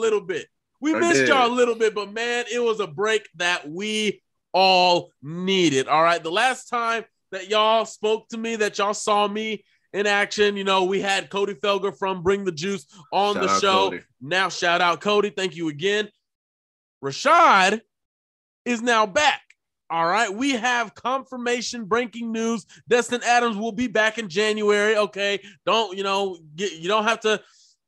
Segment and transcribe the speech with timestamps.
[0.00, 0.46] little bit.
[0.80, 1.28] We I missed did.
[1.28, 5.88] y'all a little bit, but man, it was a break that we all needed.
[5.88, 6.22] All right.
[6.22, 10.64] The last time that y'all spoke to me, that y'all saw me in action, you
[10.64, 13.90] know, we had Cody Felger from Bring the Juice on Shout the show.
[13.90, 14.00] Cody.
[14.20, 15.30] Now, shout out Cody.
[15.30, 16.08] Thank you again.
[17.04, 17.80] Rashaad
[18.64, 19.42] is now back.
[19.90, 20.32] All right.
[20.32, 22.64] We have confirmation breaking news.
[22.88, 24.96] Destin Adams will be back in January.
[24.96, 25.40] Okay.
[25.66, 27.40] Don't, you know, get, you don't have to,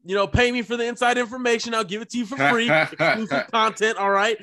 [0.04, 1.74] you know, pay me for the inside information.
[1.74, 2.70] I'll give it to you for free.
[2.92, 3.98] Exclusive content.
[3.98, 4.36] All right.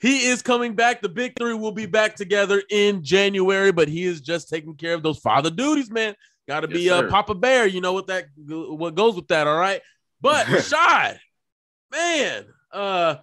[0.00, 1.00] He is coming back.
[1.00, 4.92] The big three will be back together in January, but he is just taking care
[4.94, 6.14] of those father duties, man.
[6.46, 7.08] Got to Yes, be a sir.
[7.08, 7.66] Papa Bear.
[7.66, 9.46] You know what that what goes with that.
[9.46, 9.80] All right.
[10.20, 11.18] But Rashaad,
[11.90, 13.16] man, uh,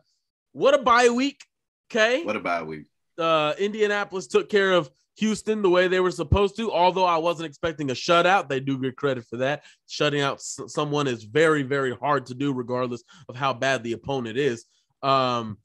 [0.54, 1.44] what a bye week.
[1.92, 2.24] Okay.
[2.24, 2.86] What about we?
[3.20, 6.72] uh, Indianapolis took care of Houston the way they were supposed to.
[6.72, 9.64] Although I wasn't expecting a shutout, they do get credit for that.
[9.88, 14.38] Shutting out someone is very, very hard to do, regardless of how bad the opponent
[14.38, 14.66] is.
[15.03, 15.58] Um,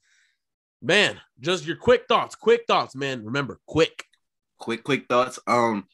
[0.81, 2.35] man, just your quick thoughts.
[2.35, 3.25] Quick thoughts, man.
[3.25, 4.03] Remember, quick.
[4.59, 5.85] quick quick thoughts um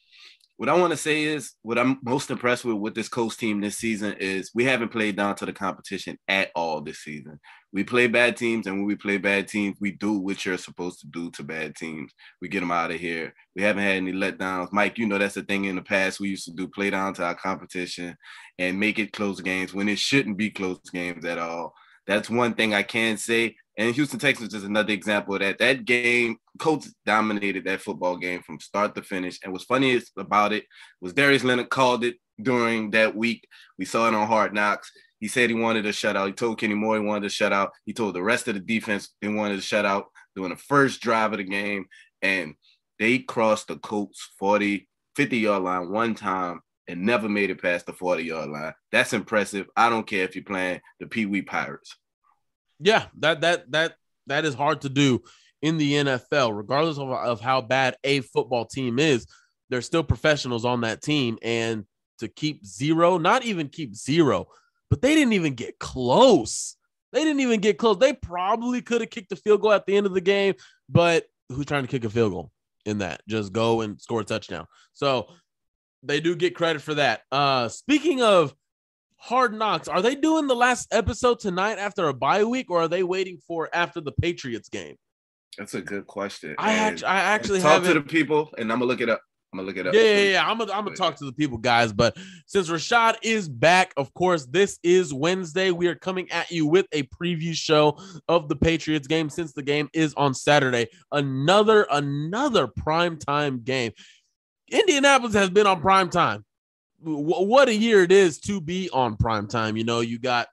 [0.58, 3.62] what i want to say is what i'm most impressed with with this Colts team
[3.62, 7.40] this season is we haven't played down to the competition at all this season.
[7.72, 11.00] We play bad teams and when we play bad teams we do what you're supposed
[11.02, 12.12] to do to bad teams.
[12.42, 13.34] We get them out of here.
[13.56, 14.72] We haven't had any letdowns.
[14.72, 16.20] Mike you know that's the thing in the past.
[16.20, 18.16] We used to do play down to our competition
[18.60, 21.74] and make it close games when it shouldn't be close games at all
[22.08, 25.58] that's one thing i can say and Houston Texans is another example of that.
[25.58, 29.40] That game, Colts dominated that football game from start to finish.
[29.44, 30.66] And what's funniest about it
[31.02, 33.48] was Darius Leonard called it during that week.
[33.80, 34.92] We saw it on Hard Knocks.
[35.20, 36.28] He said he wanted a shutout.
[36.28, 37.70] He told Kenny Moore he wanted a shutout.
[37.86, 41.32] He told the rest of the defense they wanted a shutout during the first drive
[41.32, 41.86] of the game.
[42.22, 42.54] And
[43.00, 47.86] they crossed the Colts 40, 50 yard line one time and never made it past
[47.86, 48.74] the 40 yard line.
[48.92, 49.68] That's impressive.
[49.76, 51.96] I don't care if you're playing the Pee Wee Pirates.
[52.80, 53.96] Yeah, that that that
[54.28, 55.22] that is hard to do
[55.62, 59.26] in the NFL, regardless of, of how bad a football team is.
[59.70, 61.86] There's still professionals on that team, and
[62.20, 64.48] to keep zero, not even keep zero,
[64.90, 66.76] but they didn't even get close.
[67.12, 67.98] They didn't even get close.
[67.98, 70.56] They probably could have kicked a field goal at the end of the game,
[70.90, 72.52] but who's trying to kick a field goal
[72.86, 73.22] in that?
[73.28, 74.68] Just go and score a touchdown.
[74.94, 75.30] So
[76.04, 77.22] they do get credit for that.
[77.32, 78.54] Uh speaking of
[79.18, 82.88] Hard Knocks, are they doing the last episode tonight after a bye week, or are
[82.90, 84.98] they waiting for after the Patriots game?
[85.58, 86.56] That's a good question.
[86.58, 89.22] I actually, I actually talk to the people, and I'm gonna look it up.
[89.54, 89.94] I'm gonna look it up.
[89.94, 90.50] Yeah, yeah, yeah.
[90.50, 91.94] I'm gonna I'm gonna talk to the people, guys.
[91.94, 95.70] But since Rashaad is back, of course, this is Wednesday.
[95.70, 99.62] We are coming at you with a preview show of the Patriots game since the
[99.62, 100.88] game is on Saturday.
[101.12, 103.92] Another another prime time game.
[104.74, 106.44] Indianapolis has been on prime time.
[107.02, 109.78] Wh- What a year it is to be on prime time.
[109.78, 110.48] You know, you got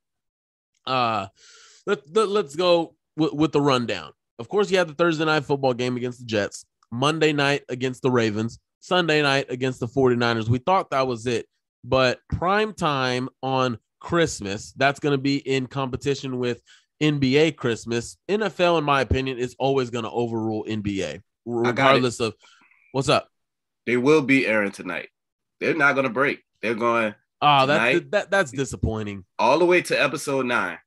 [0.86, 1.26] uh
[1.86, 4.12] let, let, let's go with, with the rundown.
[4.38, 8.02] Of course, you had the Thursday night football game against the Jets, Monday night against
[8.02, 10.48] the Ravens, Sunday night against the 49ers.
[10.48, 11.46] We thought that was it,
[11.84, 16.62] but prime time on Christmas, that's going to be in competition with
[17.02, 18.16] NBA Christmas.
[18.28, 22.34] NFL, in my opinion, is always going to overrule NBA, regardless of
[22.92, 23.28] what's up.
[23.86, 25.08] They will be airing tonight.
[25.60, 26.40] They're not gonna break.
[26.62, 28.10] They're going Oh, that's Tonight?
[28.10, 29.24] that, that's disappointing.
[29.38, 30.78] all the way to episode nine.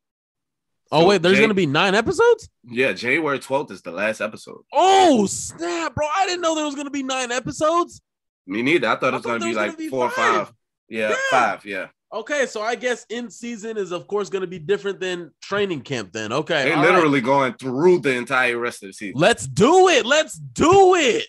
[0.92, 2.48] Oh, So, wait, there's going to be nine episodes?
[2.64, 4.62] Yeah, January 12th is the last episode.
[4.72, 6.06] Oh, snap, bro.
[6.16, 8.00] I didn't know there was going to be nine episodes.
[8.46, 8.88] Me neither.
[8.88, 10.36] I thought it was thought gonna be was gonna like be four five.
[10.42, 10.54] or five.
[10.90, 11.16] Yeah, Yeah.
[11.32, 11.66] five.
[11.66, 11.88] Yeah.
[12.14, 15.82] Okay, so I guess in season is of course going to be different than training
[15.82, 16.12] camp.
[16.14, 16.94] Then okay, They're all right.
[16.94, 19.20] literally going through the entire rest of the season.
[19.20, 20.06] let's do it.
[20.06, 21.26] Let's do it.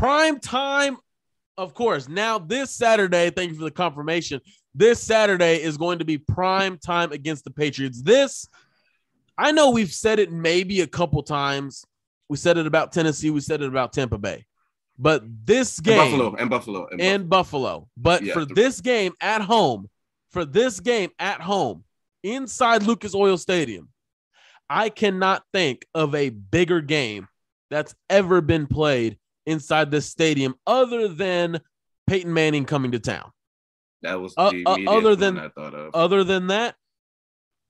[0.00, 0.96] Prime time,
[1.58, 2.08] of course.
[2.08, 4.40] Now this Saturday, thank you for the confirmation.
[4.74, 8.00] This Saturday is going to be prime time against the Patriots.
[8.00, 8.48] This,
[9.36, 11.84] I know we've said it maybe a couple times.
[12.30, 13.28] We said it about Tennessee.
[13.28, 14.46] We said it about Tampa Bay,
[14.98, 17.86] but this And game Buffalo and Buffalo and, and Buffalo.
[17.98, 18.32] But Yeah.
[18.32, 19.90] for this game at home,
[20.30, 21.84] for this game at home
[22.22, 23.90] inside Lucas Oil Stadium,
[24.70, 27.28] I cannot think of a bigger game
[27.68, 29.18] that's ever been played
[29.50, 31.60] inside this stadium other than
[32.06, 33.30] Peyton Manning coming to town.
[34.02, 35.94] that was Uh, the uh, other than- I thought of.
[35.94, 36.76] Other than that,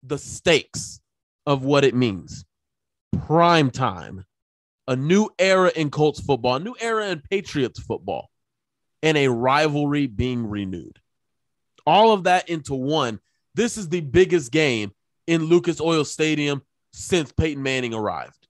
[0.03, 1.01] the stakes
[1.47, 2.45] of what it means.
[3.27, 4.25] Prime time,
[4.87, 8.31] a new era in Colts football, a new era in Patriots football,
[9.03, 11.01] and a rivalry being renewed.
[11.87, 13.19] All of that into one.
[13.55, 14.93] This is the biggest game
[15.27, 16.63] in Lucas Oil Stadium
[16.93, 18.47] since Peyton Manning arrived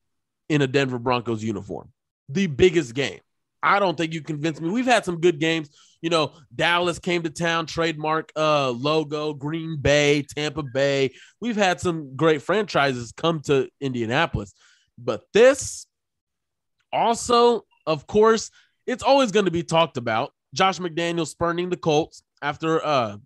[0.51, 1.93] in a Denver Broncos uniform.
[2.33, 3.21] The biggest game.
[3.63, 4.71] I don't think you convinced me.
[4.71, 5.69] We've had some good games.
[6.01, 11.13] You know, Dallas came to town, trademark uh logo, Green Bay, Tampa Bay.
[11.41, 14.55] We've had some great franchises come to Indianapolis.
[14.97, 15.87] But this
[16.93, 18.51] also, of course,
[18.87, 20.33] it's always going to be talked about.
[20.55, 23.19] Josh McDaniel spurning the Colts after uh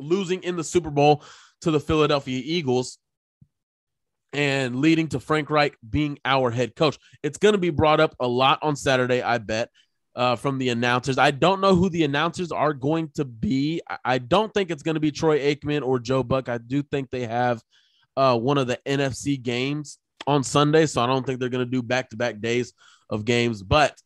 [0.00, 1.22] losing in the Super Bowl
[1.60, 2.98] to the Philadelphia Eagles
[4.32, 6.98] and leading to Frank Reich being our head coach.
[7.22, 9.70] It's going to be brought up a lot on Saturday, I bet,
[10.14, 11.18] uh, from the announcers.
[11.18, 13.80] I don't know who the announcers are going to be.
[14.04, 16.48] I don't think it's going to be Troy Aikman or Joe Buck.
[16.48, 17.62] I do think they have
[18.16, 21.70] uh, one of the NFC games on Sunday, so I don't think they're going to
[21.70, 22.72] do back to back days
[23.10, 23.62] of games.
[23.62, 23.96] But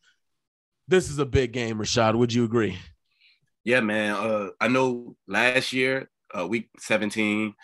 [0.89, 2.17] this is a big game, Rashaad.
[2.17, 2.79] Would you agree?
[3.65, 4.13] Yeah, man.
[4.13, 7.55] Uh, I know last year, uh, week 17,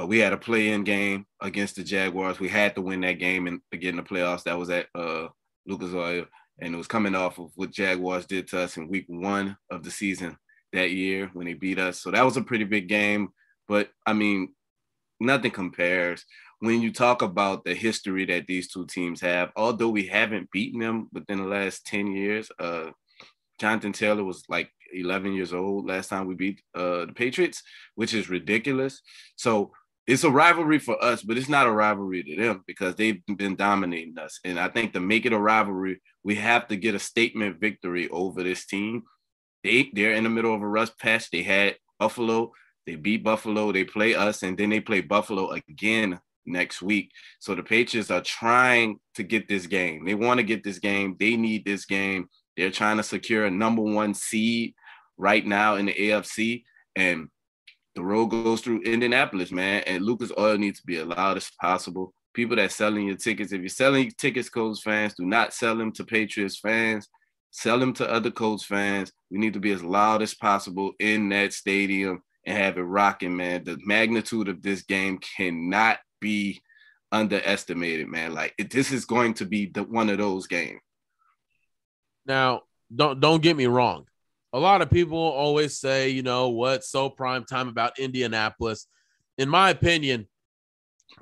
[0.00, 2.40] uh, we had a play-in game against the Jaguars.
[2.40, 4.44] We had to win that game and get in the playoffs.
[4.44, 5.28] That was at uh,
[5.66, 6.24] Lucas Oil,
[6.58, 9.82] and it was coming off of what Jaguars did to us in week one of
[9.82, 10.36] the season
[10.72, 12.00] that year when they beat us.
[12.00, 13.28] So that was a pretty big game.
[13.68, 14.54] But I mean,
[15.20, 16.24] nothing compares
[16.60, 19.50] when you talk about the history that these two teams have.
[19.56, 22.90] Although we haven't beaten them within the last ten years, uh,
[23.60, 27.62] Jonathan Taylor was like 11 years old last time we beat uh, the Patriots,
[27.94, 29.00] which is ridiculous.
[29.36, 29.72] So
[30.06, 33.54] it's a rivalry for us, but it's not a rivalry to them because they've been
[33.54, 34.40] dominating us.
[34.44, 38.08] And I think to make it a rivalry, we have to get a statement victory
[38.08, 39.02] over this team.
[39.62, 41.30] They they're in the middle of a rust patch.
[41.30, 42.52] They had Buffalo,
[42.84, 47.12] they beat Buffalo, they play us, and then they play Buffalo again next week.
[47.38, 50.04] So the Patriots are trying to get this game.
[50.04, 51.16] They want to get this game.
[51.18, 52.28] They need this game.
[52.56, 54.74] They're trying to secure a number one seed
[55.16, 56.64] right now in the AFC.
[56.96, 57.28] And
[57.94, 61.50] the road goes through Indianapolis, man, and Lucas Oil needs to be as loud as
[61.60, 62.14] possible.
[62.32, 65.92] People that selling your tickets, if you're selling tickets, Colts fans, do not sell them
[65.92, 67.08] to Patriots fans.
[67.50, 69.12] Sell them to other Colts fans.
[69.30, 73.36] We need to be as loud as possible in that stadium and have it rocking,
[73.36, 73.64] man.
[73.64, 76.62] The magnitude of this game cannot be
[77.10, 78.32] underestimated, man.
[78.32, 80.80] Like this is going to be the, one of those games.
[82.24, 82.62] Now,
[82.94, 84.06] don't don't get me wrong
[84.52, 88.86] a lot of people always say, you know, what's so prime time about Indianapolis?
[89.38, 90.28] In my opinion,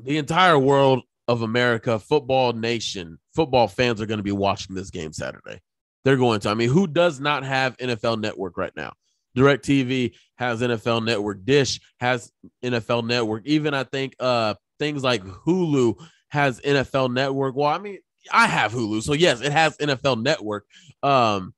[0.03, 4.91] the entire world of America, football nation, football fans are going to be watching this
[4.91, 5.61] game Saturday.
[6.05, 6.51] They're going to.
[6.51, 8.95] I mean, who does not have NFL Network right now?
[9.37, 11.45] DirecTV has NFL Network.
[11.45, 12.33] Dish has
[12.65, 13.47] NFL Network.
[13.47, 15.95] Even I think uh things like Hulu
[16.31, 17.55] has NFL Network.
[17.55, 17.99] Well, I mean,
[18.33, 20.67] I have Hulu, so yes, it has NFL Network.
[21.03, 21.55] Um,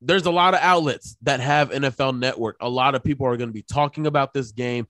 [0.00, 2.56] there's a lot of outlets that have NFL Network.
[2.60, 4.86] A lot of people are going to be talking about this game.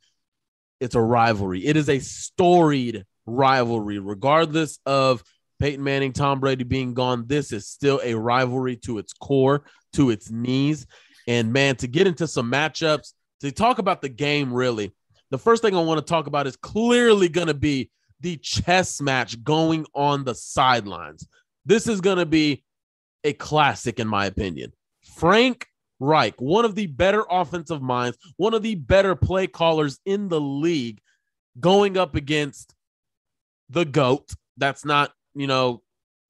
[0.78, 1.66] It's a rivalry.
[1.66, 5.22] It is a storied rivalry, regardless of
[5.58, 7.26] Peyton Manning, Tom Brady being gone.
[7.26, 9.64] This is still a rivalry to its core,
[9.94, 10.86] to its knees.
[11.26, 14.92] And man, to get into some matchups, to talk about the game, really,
[15.30, 17.90] the first thing I want to talk about is clearly going to be
[18.20, 21.26] the chess match going on the sidelines.
[21.64, 22.64] This is going to be
[23.24, 24.72] a classic, in my opinion.
[25.20, 25.66] Frank
[25.98, 30.40] Reich, one of the better offensive minds, one of the better play callers in the
[30.40, 30.98] league,
[31.60, 32.74] going up against
[33.68, 34.32] the GOAT.
[34.56, 35.82] That's not, you know,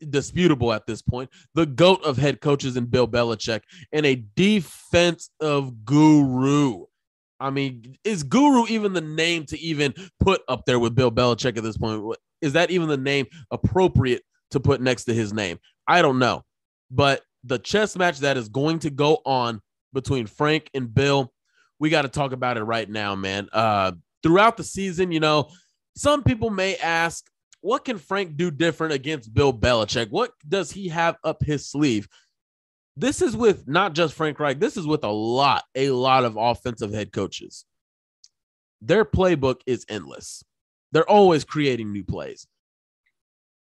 [0.09, 1.30] disputable at this point.
[1.54, 3.61] The GOAT of head coaches in Bill Belichick
[3.92, 6.87] and a defense of guru.
[7.38, 11.56] I mean, is guru even the name to even put up there with Bill Belichick
[11.56, 12.16] at this point?
[12.42, 15.61] Is that even the name appropriate to put next to his name?
[15.87, 16.42] I don't know.
[16.90, 19.61] But the chess match that is going to go on
[19.92, 21.32] between Frank and Bill.
[21.78, 23.49] We got to talk about it right now, man.
[23.52, 23.92] Uh,
[24.23, 25.50] throughout the season, you know,
[25.97, 27.26] some people may ask,
[27.62, 30.11] what can Frank do different against Bill Belichick?
[30.11, 32.09] What does he have up his sleeve?
[32.97, 36.37] This is with not just Frank Reich, this is with a lot, a lot of
[36.37, 37.64] offensive head coaches.
[38.82, 40.42] Their playbook is endless.
[40.92, 42.47] They're always creating new plays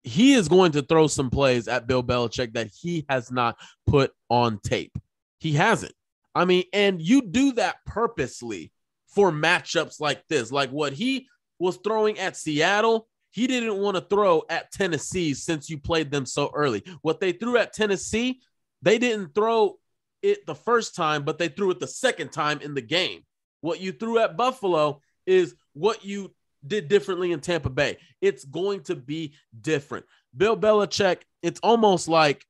[0.04, 4.12] he is going to throw some plays at Bill Belichick that he has not put
[4.30, 4.98] on tape.
[5.40, 5.94] He hasn't.
[6.34, 8.72] I mean, and you do that purposely
[9.08, 10.52] for matchups like this.
[10.52, 11.28] Like what he
[11.60, 16.26] was throwing at Seattle, he didn't want to throw at Tennessee since you played them
[16.26, 16.84] so early.
[17.02, 18.40] What they threw at Tennessee,
[18.82, 19.78] they didn't throw
[20.22, 23.22] it the first time, but they threw it the second time in the game.
[23.62, 26.34] What you threw at Buffalo is what you
[26.66, 27.98] did differently in Tampa Bay.
[28.22, 30.06] It's going to be different.
[30.36, 32.46] Bill Belichick, it's almost like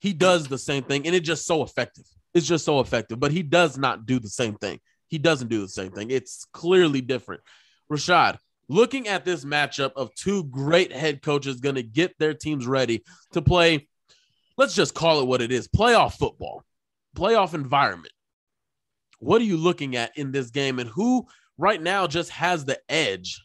[0.00, 2.04] he does the same thing and it's just so effective.
[2.32, 4.80] It's just so effective, but he does not do the same thing.
[5.08, 6.10] He doesn't do the same thing.
[6.10, 7.42] It's clearly different.
[7.90, 8.38] Rashaad,
[8.68, 13.02] looking at this matchup of two great head coaches going to get their teams ready
[13.32, 13.88] to play
[14.60, 16.62] let's just call it what it is playoff football,
[17.16, 18.12] playoff environment.
[19.18, 21.26] What are you looking at in this game and who
[21.56, 23.42] right now just has the edge?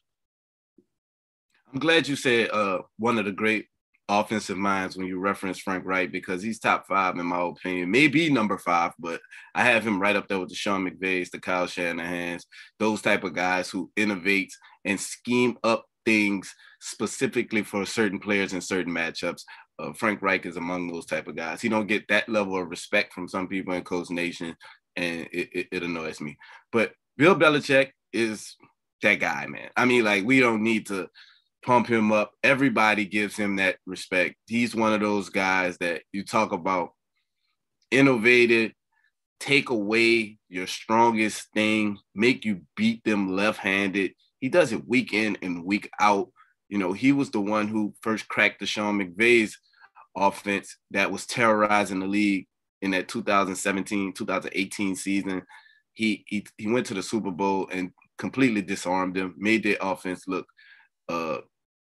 [1.74, 3.68] I'm glad you said uh, one of the great
[4.08, 8.30] offensive minds when you reference Frank Reich because he's top five in my opinion, maybe
[8.30, 9.20] number five, but
[9.56, 12.46] I have him right up there with the Sean McVays, the Kyle Shanahan's,
[12.80, 14.54] those type of guys who innovate
[14.86, 19.42] and scheme up things specifically for certain players in certain matchups.
[19.80, 21.62] Uh, Frank Reich is among those type of guys.
[21.62, 24.56] He don't get that level of respect from some people in Coach Nation,
[24.96, 26.38] and it, it, it annoys me.
[26.72, 28.56] But Bill Belichick is
[29.02, 29.70] that guy, man.
[29.76, 31.10] I mean, like we don't need to
[31.66, 32.32] pump him up.
[32.44, 34.36] Everybody gives him that respect.
[34.48, 36.92] He's one of those guys that you talk about
[37.92, 38.74] innovated,
[39.40, 44.12] take away your strongest thing, make you beat them left-handed.
[44.40, 46.30] He does it week in and week out.
[46.70, 49.58] You know, he was the one who first cracked the Sean McVay's
[50.16, 52.48] offense that was terrorizing the league
[52.82, 55.42] in that 2017, 2018 season.
[55.94, 60.28] He, he he went to the Super Bowl and completely disarmed them, made their offense
[60.28, 60.46] look
[61.08, 61.38] uh,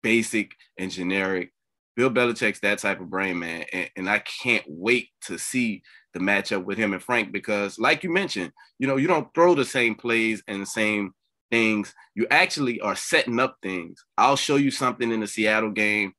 [0.03, 1.51] basic and generic.
[1.95, 3.65] Bill Belichick's that type of brain, man.
[3.73, 8.03] And, and, I can't wait to see the matchup with him and Frank because, like
[8.03, 11.13] you mentioned, you know, you don't throw the same plays and the same
[11.51, 11.93] things.
[12.15, 14.03] You actually are setting up things.
[14.17, 16.13] I'll show you something in the Seattle game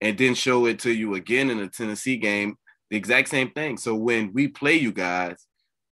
[0.00, 2.56] and then show it to you again in the Tennessee game,
[2.90, 3.76] the exact same thing.
[3.76, 5.36] So when we play you guys,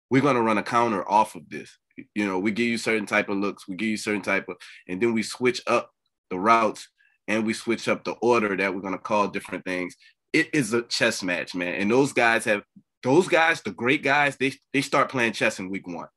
[0.09, 1.77] we're going to run a counter off of this.
[2.15, 4.57] You know, we give you certain type of looks, we give you certain type of,
[4.87, 5.91] and then we switch up
[6.29, 6.89] the routes
[7.31, 9.95] and we switch up the order that we're going to call different things.
[10.33, 11.75] It is a chess match, man.
[11.75, 12.63] And those guys have
[13.03, 16.07] those guys, the great guys, they they start playing chess in week one.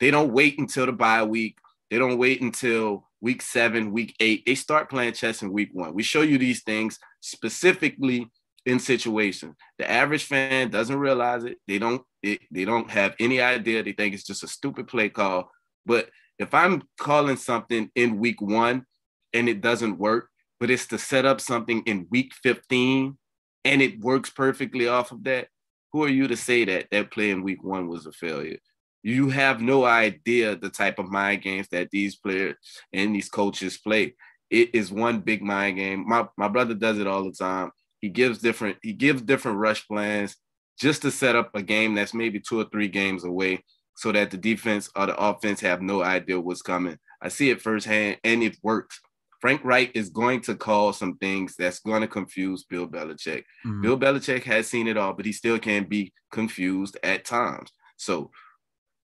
[0.00, 1.58] They don't wait until the bye week.
[1.90, 4.44] They don't wait until week seven, week eight.
[4.46, 5.94] They start playing chess in week one.
[5.94, 8.30] We show you these things specifically
[8.66, 9.54] in situations.
[9.78, 11.58] The average fan doesn't realize it.
[11.68, 12.02] They don't.
[12.22, 13.82] It, they don't have any idea.
[13.82, 15.50] They think it's just a stupid play call.
[15.84, 18.86] But if I'm calling something in week one
[19.34, 20.30] and it doesn't work,
[20.60, 23.16] but it's to set up something in week 15
[23.64, 25.48] and it works perfectly off of that.
[25.92, 28.58] Who are you to say that that play in week one was a failure?
[29.02, 32.56] You have no idea the type of mind games that these players
[32.92, 34.14] and these coaches play.
[34.50, 36.08] It is one big mind game.
[36.08, 37.70] My, my brother does it all the time.
[38.00, 40.36] He gives different, he gives different rush plans
[40.78, 43.62] just to set up a game that's maybe two or three games away
[43.96, 46.98] so that the defense or the offense have no idea what's coming.
[47.22, 49.00] I see it firsthand and it works.
[49.44, 53.44] Frank Reich is going to call some things that's going to confuse Bill Belichick.
[53.66, 53.82] Mm-hmm.
[53.82, 57.70] Bill Belichick has seen it all, but he still can be confused at times.
[57.98, 58.30] So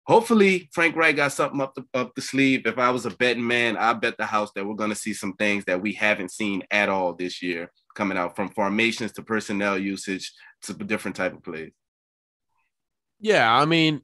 [0.06, 2.68] hopefully Frank Reich got something up the, up the sleeve.
[2.68, 5.12] If I was a betting man, I bet the house that we're going to see
[5.12, 9.24] some things that we haven't seen at all this year coming out from formations to
[9.24, 11.72] personnel usage to a different type of plays.
[13.18, 14.02] Yeah, I mean,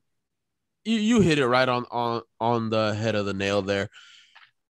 [0.85, 3.89] you, you hit it right on on on the head of the nail there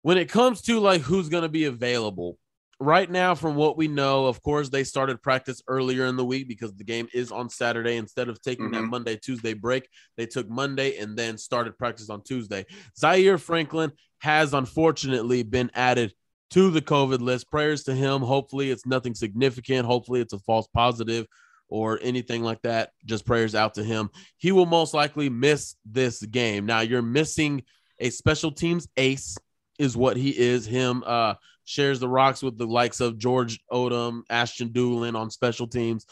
[0.04, 2.36] when it comes to like who's going to be available
[2.78, 6.46] right now from what we know of course they started practice earlier in the week
[6.46, 7.96] because the game is on saturday.
[7.96, 8.82] Instead of taking mm-hmm.
[8.82, 12.66] that monday tuesday break they took monday and then started practice on tuesday.
[12.98, 16.12] Zaire franklin has unfortunately been added
[16.50, 17.50] to the covid list.
[17.50, 18.20] Prayers to him.
[18.20, 19.86] Hopefully it's nothing significant.
[19.86, 21.26] Hopefully it's a false positive
[21.68, 22.90] or anything like that.
[23.06, 24.10] Just prayers out to him.
[24.36, 26.66] He will most likely miss this game.
[26.66, 27.62] Now you're missing
[27.98, 29.36] a special teams ace
[29.78, 30.66] is what he is.
[30.66, 35.66] Him uh, shares the rocks with the likes of George Odum, Ashton Dulin on special
[35.66, 36.06] teams.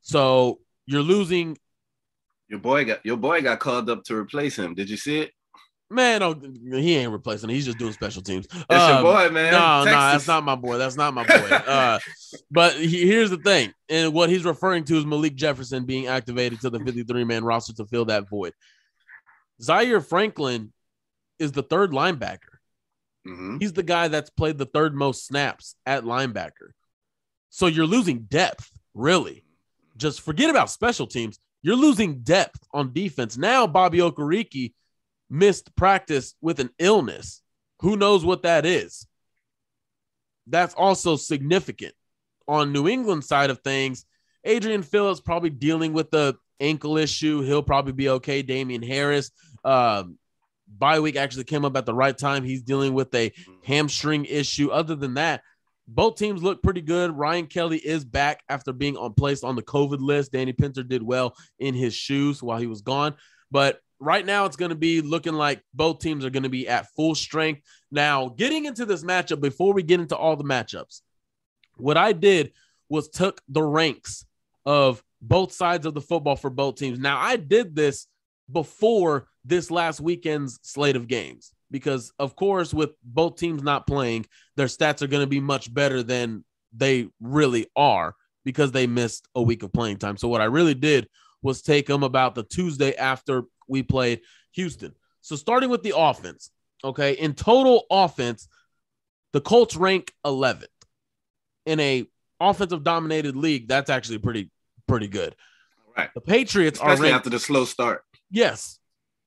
[0.00, 1.58] So you're losing.
[2.48, 4.74] Your boy got your boy got called up to replace him.
[4.74, 5.32] Did you see it?
[5.90, 6.34] Man, oh,
[6.72, 7.50] he ain't replacing.
[7.50, 8.46] He's just doing special teams.
[8.68, 9.52] That's um, your boy, man.
[9.52, 9.92] No, Texas.
[9.92, 10.78] no, that's not my boy.
[10.78, 11.34] That's not my boy.
[11.54, 11.98] uh,
[12.50, 16.60] but he, here's the thing, and what he's referring to is Malik Jefferson being activated
[16.62, 18.54] to the 53 man roster to fill that void.
[19.62, 20.72] Zaire Franklin
[21.38, 22.53] is the third linebacker.
[23.26, 23.58] Mm-hmm.
[23.58, 26.70] He's the guy that's played the third most snaps at linebacker.
[27.50, 29.44] So you're losing depth, really.
[29.96, 31.38] Just forget about special teams.
[31.62, 33.36] You're losing depth on defense.
[33.38, 34.74] Now, Bobby Okereke
[35.30, 37.42] missed practice with an illness.
[37.80, 39.06] Who knows what that is?
[40.46, 41.94] That's also significant.
[42.46, 44.04] On New England side of things,
[44.44, 47.40] Adrian Phillips probably dealing with the ankle issue.
[47.40, 48.42] He'll probably be okay.
[48.42, 49.30] Damien Harris,
[49.64, 50.18] um,
[50.78, 52.44] bye week actually came up at the right time.
[52.44, 53.52] He's dealing with a mm-hmm.
[53.64, 54.70] hamstring issue.
[54.70, 55.42] Other than that,
[55.86, 57.16] both teams look pretty good.
[57.16, 60.32] Ryan Kelly is back after being on placed on the COVID list.
[60.32, 63.14] Danny Pinter did well in his shoes while he was gone.
[63.50, 66.68] But right now it's going to be looking like both teams are going to be
[66.68, 67.62] at full strength.
[67.90, 71.02] Now, getting into this matchup before we get into all the matchups,
[71.76, 72.52] what I did
[72.88, 74.24] was took the ranks
[74.64, 76.98] of both sides of the football for both teams.
[76.98, 78.06] Now, I did this
[78.50, 84.26] before this last weekend's slate of games because, of course, with both teams not playing,
[84.56, 89.28] their stats are going to be much better than they really are because they missed
[89.34, 90.16] a week of playing time.
[90.16, 91.08] So, what I really did
[91.42, 94.20] was take them about the Tuesday after we played
[94.52, 94.94] Houston.
[95.20, 96.50] So, starting with the offense,
[96.82, 98.48] okay, in total offense,
[99.32, 100.66] the Colts rank 11th
[101.66, 102.06] in a
[102.40, 103.68] offensive dominated league.
[103.68, 104.50] That's actually pretty
[104.86, 105.34] pretty good.
[105.96, 106.10] Right.
[106.14, 108.04] The Patriots Especially are ranked, after the slow start.
[108.30, 108.78] yes,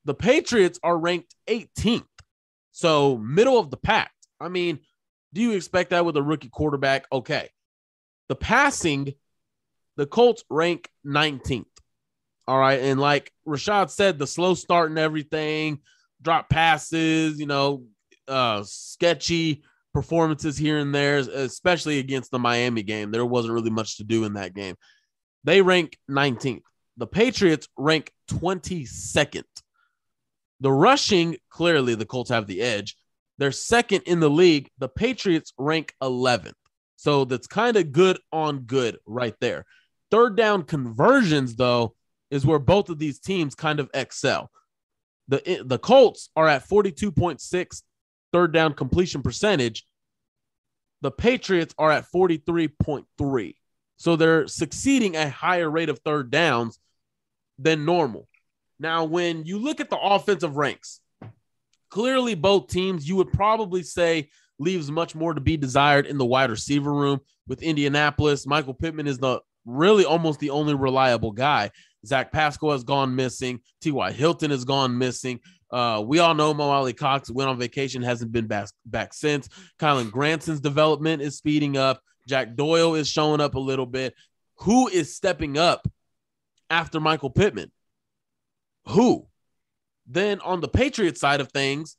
[0.04, 2.04] the Patriots are ranked 18th,
[2.72, 4.12] so middle of the pack.
[4.40, 4.78] I mean,
[5.32, 7.06] do you expect that with a rookie quarterback?
[7.12, 7.48] Okay,
[8.28, 9.14] the passing,
[9.96, 11.64] the Colts rank 19th.
[12.46, 15.80] All right, and like Rashaad said, the slow start and everything,
[16.22, 17.84] drop passes, you know,
[18.26, 19.62] uh, sketchy
[19.92, 23.10] performances here and there, especially against the Miami game.
[23.10, 24.76] There wasn't really much to do in that game.
[25.44, 26.62] They rank 19th.
[26.96, 29.44] The Patriots rank 22nd.
[30.60, 32.96] The rushing, clearly the Colts have the edge.
[33.38, 34.70] They're second in the league.
[34.78, 36.54] The Patriots rank 11th.
[36.96, 39.64] So that's kind of good on good right there.
[40.10, 41.94] Third down conversions, though,
[42.30, 44.50] is where both of these teams kind of excel.
[45.28, 47.82] The, eh, the Colts are at 42.6
[48.32, 49.86] third down completion percentage.
[51.02, 53.54] The Patriots are at 43.3.
[53.96, 56.78] So they're succeeding at a higher rate of third downs
[57.58, 58.27] than normal.
[58.80, 61.00] Now, when you look at the offensive ranks,
[61.90, 66.26] clearly both teams, you would probably say leaves much more to be desired in the
[66.26, 68.46] wide receiver room with Indianapolis.
[68.46, 71.70] Michael Pittman is the really almost the only reliable guy.
[72.06, 73.60] Zach Pascal has gone missing.
[73.80, 74.12] T.Y.
[74.12, 75.40] Hilton has gone missing.
[75.70, 79.48] Uh, we all know Mo Alie-Cox went on vacation, hasn't been back, back since.
[79.78, 82.00] Kylen Granson's development is speeding up.
[82.26, 84.14] Jack Doyle is showing up a little bit.
[84.60, 85.86] Who is stepping up
[86.70, 87.70] after Michael Pittman?
[88.88, 89.26] Who?
[90.06, 91.96] Then on the Patriot side of things,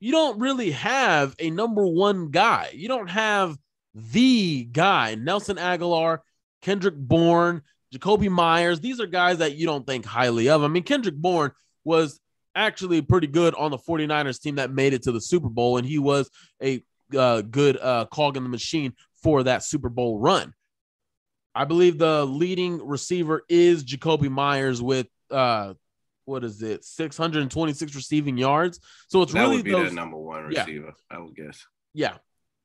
[0.00, 2.70] you don't really have a number one guy.
[2.74, 3.56] You don't have
[3.94, 6.18] the guy, Nelson Agholor,
[6.62, 7.62] Kendrick Bourne,
[7.94, 8.80] Jakobi Meyers.
[8.80, 10.64] These are guys that you don't think highly of.
[10.64, 11.52] I mean, Kendrick Bourne
[11.84, 12.20] was
[12.56, 15.86] actually pretty good on the 49ers team that made it to the Super Bowl, and
[15.86, 16.28] he was
[16.62, 16.82] a
[17.16, 18.92] uh, good uh, cog in the machine
[19.22, 20.52] for that Super Bowl run.
[21.54, 25.74] I believe the leading receiver is Jakobi Meyers with uh,
[26.24, 28.80] what is it, 626 receiving yards.
[29.08, 30.60] So it's That really would be those, the number one Yeah.
[30.60, 31.64] receiver, I would guess.
[31.92, 32.16] yeah,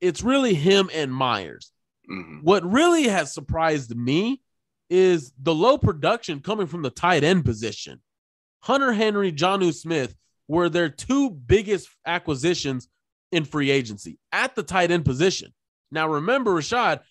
[0.02, 1.72] it's really him and Meyers.
[2.08, 4.41] hmm What really has surprised me
[4.89, 8.02] is the low production coming from the tight end position.
[8.62, 10.15] Hunter Henry, Jonnu Smith
[10.48, 12.88] were their two biggest acquisitions
[13.32, 15.54] in free agency at the tight end position.
[15.91, 17.02] Now, remember, Rashaad,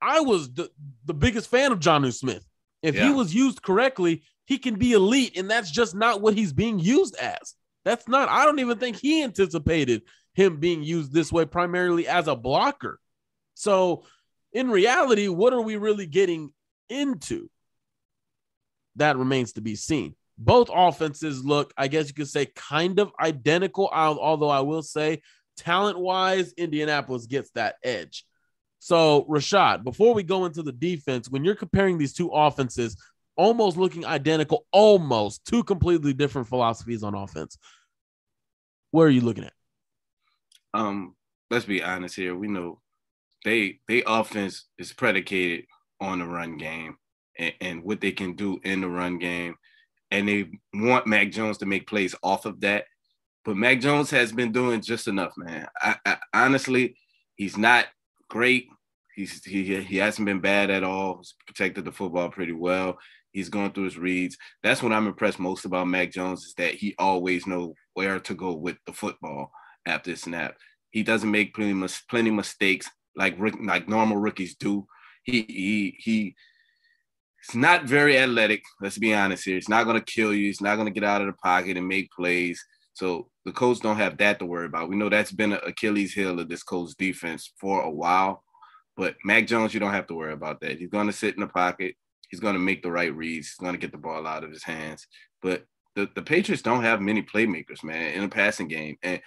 [0.00, 0.70] I was the,
[1.04, 2.46] the biggest fan of Jonnu Smith.
[2.82, 6.52] If he was used correctly, he can be elite, and that's just not what he's
[6.52, 7.54] being used as.
[7.84, 10.02] That's not, I don't even think he anticipated
[10.34, 12.98] him being used this way, primarily as a blocker.
[13.54, 14.04] So,
[14.52, 16.52] in reality, what are we really getting
[16.88, 17.48] into?
[18.96, 20.14] That remains to be seen.
[20.38, 25.22] Both offenses look, I guess you could say, kind of identical, although I will say,
[25.56, 28.24] talent wise, Indianapolis gets that edge.
[28.78, 32.96] So, Rashaad, before we go into the defense, when you're comparing these two offenses,
[33.36, 37.58] almost looking identical, almost two completely different philosophies on offense,
[38.90, 39.52] where are you looking at?
[40.74, 41.14] Um,
[41.50, 42.34] let's be honest here.
[42.34, 42.80] We know
[43.44, 45.66] they they offense is predicated
[46.00, 46.96] on the run game
[47.38, 49.54] and, and what they can do in the run game.
[50.10, 52.84] And they want Mac Jones to make plays off of that.
[53.44, 55.66] But Mac Jones has been doing just enough, man.
[55.80, 56.96] I, I honestly,
[57.36, 57.86] he's not
[58.28, 58.68] great.
[59.14, 61.18] He's he he hasn't been bad at all.
[61.18, 62.98] He's protected the football pretty well.
[63.36, 64.38] He's going through his reads.
[64.62, 68.34] That's what I'm impressed most about Mac Jones is that he always know where to
[68.34, 69.50] go with the football
[69.84, 70.56] after the snap.
[70.88, 74.86] He doesn't make plenty plenty mistakes like like normal rookies do.
[75.22, 76.34] He he he.
[77.44, 78.62] He's not very athletic.
[78.80, 79.58] Let's be honest here.
[79.58, 80.48] It's not going to kill you.
[80.48, 82.64] It's not going to get out of the pocket and make plays.
[82.94, 84.88] So the Colts don't have that to worry about.
[84.88, 88.42] We know that's been an Achilles heel of this Colts defense for a while.
[88.96, 90.78] But Mac Jones, you don't have to worry about that.
[90.78, 91.96] He's going to sit in the pocket.
[92.28, 93.48] He's going to make the right reads.
[93.48, 95.06] He's going to get the ball out of his hands.
[95.42, 98.96] But the, the Patriots don't have many playmakers, man, in a passing game.
[99.02, 99.20] And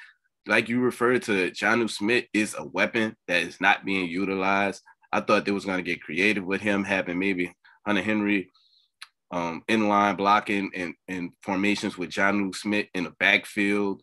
[0.48, 4.82] like you referred to, Jonnu Smith is a weapon that is not being utilized.
[5.12, 7.54] I thought they was going to get creative with him, having maybe
[7.86, 8.52] Hunter Henry
[9.32, 14.02] um, in line blocking and, and formations with Jonnu Smith in the backfield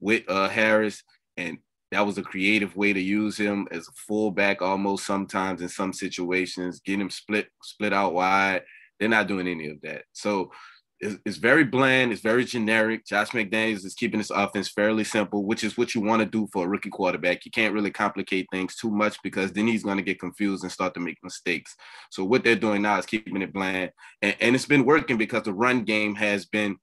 [0.00, 1.02] with uh, Harris.
[1.36, 1.58] And
[1.92, 5.92] that was a creative way to use him as a fullback almost sometimes in some
[5.92, 8.62] situations, get him split split out wide
[8.98, 10.04] They're not doing any of that.
[10.12, 10.50] So
[10.98, 12.12] it's, it's very bland.
[12.12, 13.06] It's very generic.
[13.06, 16.48] Josh McDaniels is keeping this offense fairly simple, which is what you want to do
[16.52, 17.44] for a rookie quarterback.
[17.44, 20.72] You can't really complicate things too much because then he's going to get confused and
[20.72, 21.76] start to make mistakes.
[22.10, 23.90] So what they're doing now is keeping it bland,
[24.22, 26.76] and, and it's been working because the run game has been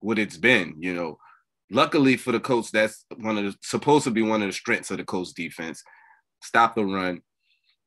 [0.00, 0.76] what it's been.
[0.78, 1.18] You know,
[1.70, 4.90] luckily for the Colts, that's one of the supposed to be one of the strengths
[4.90, 5.82] of the Colts defense.
[6.42, 7.22] Stop the run.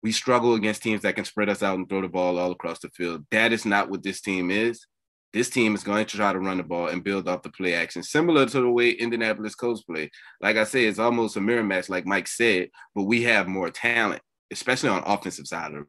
[0.02, 2.80] We struggle against teams that can spread us out and throw the ball all across
[2.80, 3.26] the field.
[3.32, 4.86] That is not what this team is
[5.34, 7.76] this team is going to try to run the ball and build off the play
[7.76, 10.10] action, similar to the way Indianapolis Colts play.
[10.42, 13.70] Like I said, it's almost a mirror match, like Mike said, but we have more
[13.70, 15.86] talent, especially on offensive side of the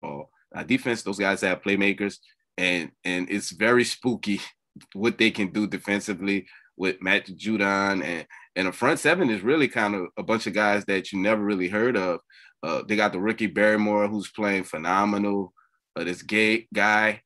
[0.00, 0.30] ball.
[0.54, 2.18] Our defense, those guys have playmakers,
[2.56, 4.40] and and it's very spooky
[4.92, 9.68] what they can do defensively with Matt Judon and and a front seven is really
[9.68, 12.20] kind of a bunch of guys that you never really heard of.
[12.62, 15.52] Uh, they got the rookie Barmore who's playing phenomenal.
[15.96, 17.20] Uh, this gay guy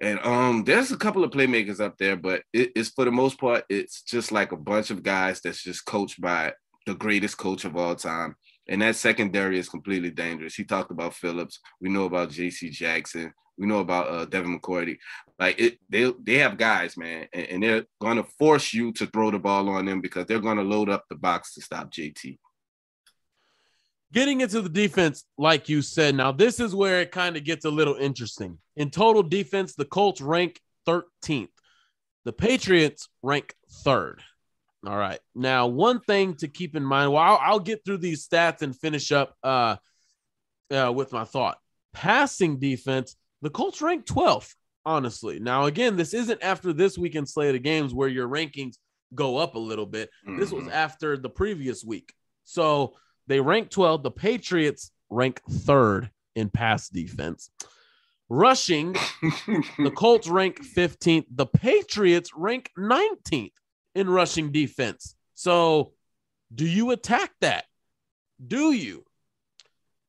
[0.00, 3.38] and um, there's a couple of playmakers up there, but it, it's for the most
[3.38, 6.52] part, it's just like a bunch of guys that's just coached by
[6.86, 8.34] the greatest coach of all time.
[8.68, 10.54] And that secondary is completely dangerous.
[10.54, 11.60] He talked about Phillips.
[11.80, 12.70] We know about J.C.
[12.70, 13.32] Jackson.
[13.56, 14.98] We know about uh, Devin McCourty.
[15.38, 19.06] Like it, they they have guys, man, and, and they're going to force you to
[19.06, 21.90] throw the ball on them because they're going to load up the box to stop
[21.90, 22.38] JT.
[24.12, 27.64] Getting into the defense, like you said, now this is where it kind of gets
[27.64, 28.58] a little interesting.
[28.76, 31.48] In total defense, the Colts rank 13th,
[32.24, 34.22] the Patriots rank third.
[34.86, 35.18] All right.
[35.34, 38.78] Now, one thing to keep in mind, well, I'll, I'll get through these stats and
[38.78, 39.76] finish up uh,
[40.70, 41.58] uh, with my thought.
[41.92, 45.38] Passing defense, the Colts rank 12th, honestly.
[45.38, 48.76] Now, again, this isn't after this weekend slate of games where your rankings
[49.14, 50.10] go up a little bit.
[50.26, 50.40] Mm-hmm.
[50.40, 50.72] This was mm-hmm.
[50.72, 52.12] after the previous week.
[52.44, 52.94] So
[53.26, 54.02] they rank 12.
[54.02, 57.50] The Patriots rank third in pass defense.
[58.28, 58.94] Rushing,
[59.78, 61.26] the Colts rank 15th.
[61.30, 63.52] The Patriots rank 19th
[63.94, 65.14] in rushing defense.
[65.34, 65.92] So,
[66.54, 67.64] do you attack that?
[68.44, 69.04] Do you?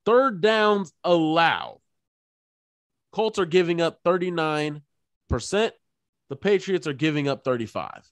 [0.06, 1.82] Third downs allow.
[3.16, 4.82] Colts are giving up 39%.
[5.32, 8.12] The Patriots are giving up 35.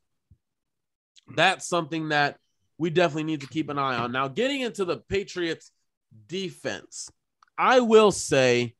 [1.36, 2.38] That's something that
[2.78, 4.14] we definitely need to keep an eye on.
[4.14, 5.72] Now, getting into the Patriots
[6.28, 7.10] defense,
[7.58, 8.76] I will say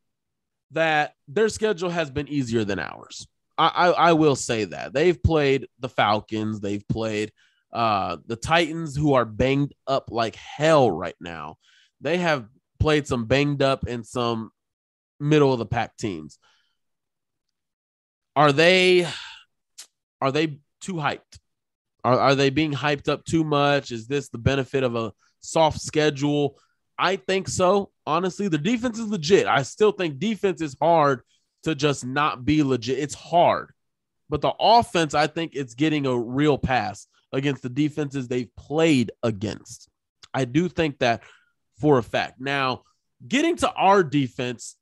[0.72, 3.28] that their schedule has been easier than ours.
[3.58, 7.34] I, I, I will say that they've played the Falcons, they've played
[7.74, 11.58] uh, the Titans, who are banged up like hell right now.
[12.00, 12.48] They have
[12.80, 14.52] played some banged up and some
[15.24, 16.38] middle of the pack teams.
[18.36, 19.08] Are they
[20.22, 21.40] are they too hyped?
[22.04, 23.92] Are, are they being hyped up too much?
[23.92, 26.58] Is this the benefit of a soft schedule?
[26.98, 27.92] I think so.
[28.06, 29.48] Honestly, the defense is legit.
[29.48, 31.22] I still think defense is hard
[31.64, 33.00] to just not be legit.
[33.00, 33.72] It's hard.
[34.30, 39.12] But the offense, I think it's getting a real pass against the defenses they've played
[39.22, 39.90] against.
[40.34, 41.24] I do think that
[41.80, 42.40] for a fact.
[42.40, 42.84] Now,
[43.28, 44.76] getting to our defense,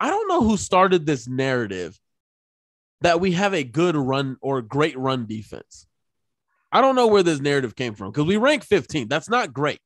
[0.00, 1.98] I don't know who started this narrative
[3.00, 5.86] that we have a good run or great run defense.
[6.70, 9.08] I don't know where this narrative came from because we rank 15.
[9.08, 9.80] That's not great.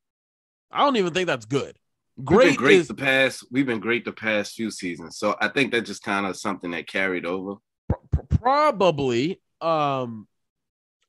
[0.70, 1.76] I don't even think that's good.
[2.24, 3.44] Great, great is, the past.
[3.50, 6.70] We've been great the past few seasons, so I think that's just kind of something
[6.72, 7.54] that carried over.
[8.28, 9.40] Probably.
[9.62, 10.28] Um,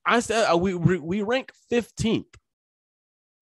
[0.06, 2.26] I said uh, we we rank 15th.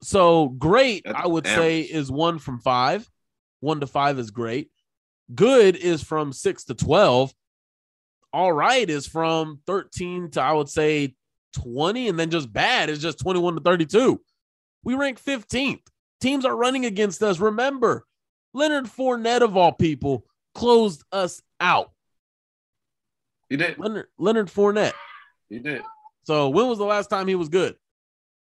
[0.01, 1.63] So great, that's I would average.
[1.63, 3.07] say, is one from five.
[3.59, 4.71] One to five is great.
[5.33, 7.33] Good is from six to 12.
[8.33, 11.15] All right is from 13 to, I would say,
[11.53, 14.21] 20, and then just bad is just 21 to 32.
[14.83, 15.81] We rank 15th.
[16.21, 17.39] Teams are running against us.
[17.39, 18.05] Remember,
[18.53, 21.91] Leonard Fournette, of all people, closed us out.
[23.49, 23.77] He did.
[23.77, 24.93] Leonard, Leonard Fournette.
[25.49, 25.81] He did.
[26.23, 27.75] So when was the last time he was good?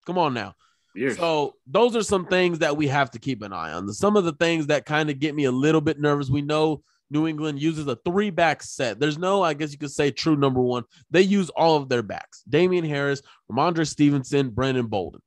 [0.06, 0.56] Come on now.
[0.95, 1.17] Years.
[1.17, 3.91] So those are some things that we have to keep an eye on.
[3.93, 6.30] Some of the things that kind of get me a little bit nervous.
[6.30, 8.99] We know New England uses a three back set.
[8.99, 10.84] There's no, I guess you could say, true number one.
[11.12, 13.21] They use all of their backs Damien Harris,
[13.52, 15.21] Rhamondre Stevenson, Brandon Bolden.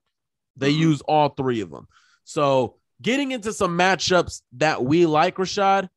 [0.57, 0.83] They mm-hmm.
[0.83, 1.87] use all three of them.
[2.25, 5.89] So getting into some matchups that we like, Rashaad,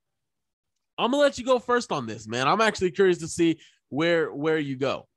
[0.98, 2.48] I'm gonna let you go first on this, man.
[2.48, 5.08] I'm actually curious to see where where you go.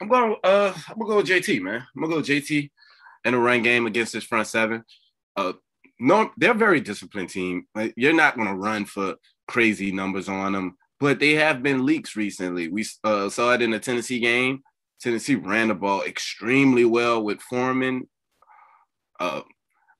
[0.00, 0.36] I'm going.
[0.42, 1.86] To uh, I'm gonna go with JT, man.
[1.94, 2.70] I'm gonna go with JT
[3.24, 4.84] in a run game against this front seven.
[5.36, 5.52] Uh,
[5.98, 7.66] no, they're a very disciplined team.
[7.74, 9.16] Like, you're not gonna run for
[9.48, 12.68] crazy numbers on them, but they have been leaks recently.
[12.68, 14.62] We uh, saw it in the Tennessee game.
[15.00, 18.08] Tennessee ran the ball extremely well with Foreman.
[19.18, 19.42] Uh,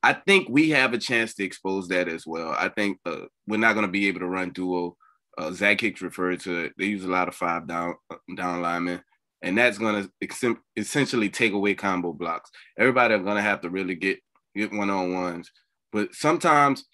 [0.03, 2.55] I think we have a chance to expose that as well.
[2.57, 4.95] I think uh, we're not going to be able to run duo
[5.37, 6.73] Uh, Zach Hicks referred to it.
[6.77, 7.95] They use a lot of five down
[8.35, 9.01] down linemen,
[9.41, 12.49] and that's going to essentially take away combo blocks.
[12.77, 14.19] Everybody are going to have to really get
[14.55, 15.49] get one on ones.
[15.91, 16.85] But sometimes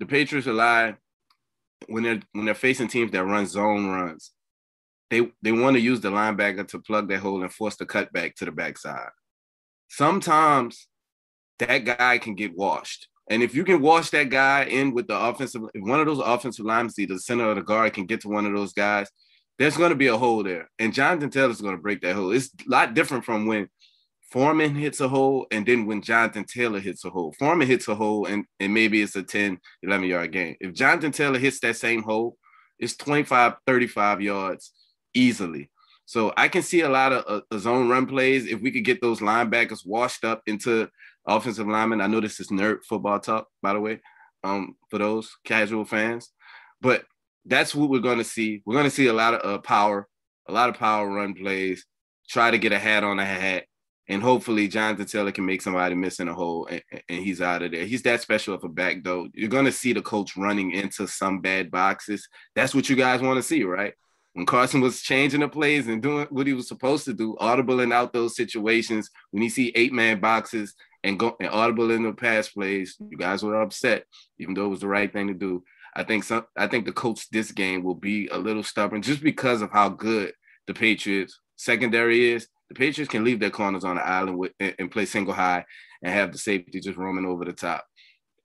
[0.00, 0.96] the Patriots rely
[1.88, 4.32] when they're when they're facing teams that run zone runs.
[5.10, 8.34] They they want to use the linebacker to plug that hole and force the cutback
[8.36, 9.10] to the backside.
[9.88, 10.88] Sometimes
[11.58, 13.08] that guy can get washed.
[13.30, 16.18] And if you can wash that guy in with the offensive, if one of those
[16.18, 19.08] offensive linemen, the center of the guard can get to one of those guys,
[19.58, 20.70] there's going to be a hole there.
[20.78, 22.32] And Jonathan Taylor's going to break that hole.
[22.32, 23.68] It's a lot different from when
[24.30, 27.32] Foreman hits a hole and then when Jonathan Taylor hits a hole.
[27.38, 30.56] Foreman hits a hole and, and maybe it's a 10, 11 yard game.
[30.60, 32.36] If Jonathan Taylor hits that same hole,
[32.78, 34.72] it's 25, 35 yards
[35.14, 35.70] easily.
[36.06, 39.00] So I can see a lot of uh, zone run plays if we could get
[39.00, 40.88] those linebackers washed up into
[41.26, 42.00] offensive linemen.
[42.00, 44.00] I know this is nerd football talk, by the way,
[44.42, 46.30] um, for those casual fans,
[46.80, 47.04] but
[47.44, 48.62] that's what we're going to see.
[48.64, 50.08] We're going to see a lot of uh, power,
[50.48, 51.84] a lot of power run plays.
[52.28, 53.64] Try to get a hat on a hat,
[54.08, 57.62] and hopefully Jonathan Taylor can make somebody miss in a hole, and, and he's out
[57.62, 57.84] of there.
[57.84, 59.28] He's that special of a back, though.
[59.34, 62.26] You're going to see the Colts running into some bad boxes.
[62.54, 63.94] That's what you guys want to see, right?
[64.34, 67.76] when Carson was changing the plays and doing what he was supposed to do, audible
[67.76, 72.02] audibling out those situations, when you see eight man boxes and go and audible in
[72.02, 74.04] the pass plays, you guys were upset,
[74.38, 75.62] even though it was the right thing to do.
[75.96, 79.22] I think some I think the coach this game will be a little stubborn just
[79.22, 80.32] because of how good
[80.66, 82.48] the Patriots secondary is.
[82.68, 85.64] The Patriots can leave their corners on the island with, and, and play single high
[86.02, 87.84] and have the safety just roaming over the top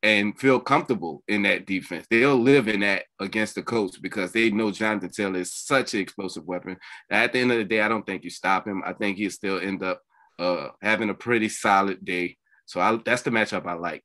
[0.02, 2.06] and feel comfortable in that defense.
[2.10, 6.00] They'll live in that against the Colts because they know Jonathan Taylor is such an
[6.00, 6.78] explosive weapon.
[7.10, 8.82] At the end of the day, I don't think you stop him.
[8.86, 10.02] I think he'll still end up
[10.38, 12.38] uh, having a pretty solid day.
[12.66, 14.04] So I, that's the matchup I like.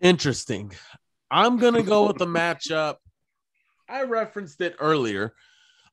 [0.00, 0.72] Interesting.
[1.30, 2.96] I'm gonna go with the matchup.
[3.88, 5.34] I referenced it earlier.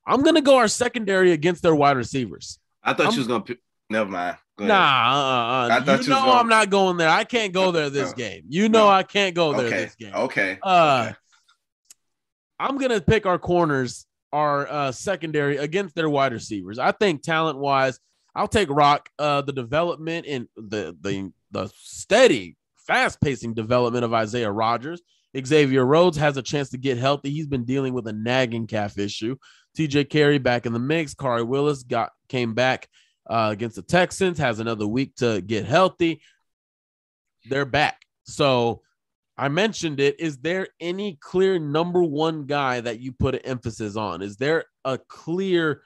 [0.06, 2.60] I'm gonna go our secondary against their wide receivers.
[2.84, 3.44] I thought I'm, you was gonna.
[3.90, 4.38] Never mind.
[4.60, 7.10] Nah, uh, uh, you know I'm not going there.
[7.10, 8.44] I can't go there this game.
[8.50, 8.90] You know no.
[8.90, 9.84] I can't go there okay.
[9.84, 10.14] this game.
[10.16, 10.58] Okay.
[10.64, 11.18] Uh, okay.
[12.60, 16.80] I'm gonna pick our corners, our uh, secondary against their wide receivers.
[16.80, 18.00] I think talent wise,
[18.34, 19.10] I'll take Rock.
[19.20, 25.02] Uh, the development and the the the steady, fast pacing development of Isaiah Rodgers.
[25.46, 27.30] Xavier Rhodes has a chance to get healthy.
[27.30, 29.36] He's been dealing with a nagging calf issue.
[29.78, 31.14] TJ Carrie back in the mix.
[31.14, 32.88] Khari Willis got came back
[33.30, 36.22] uh, against the Texans, has another week to get healthy.
[37.46, 38.02] They're back.
[38.24, 38.82] So
[39.38, 40.20] I mentioned it.
[40.20, 44.22] Is there any clear number one guy that you put an emphasis on?
[44.22, 45.84] Is there a clear,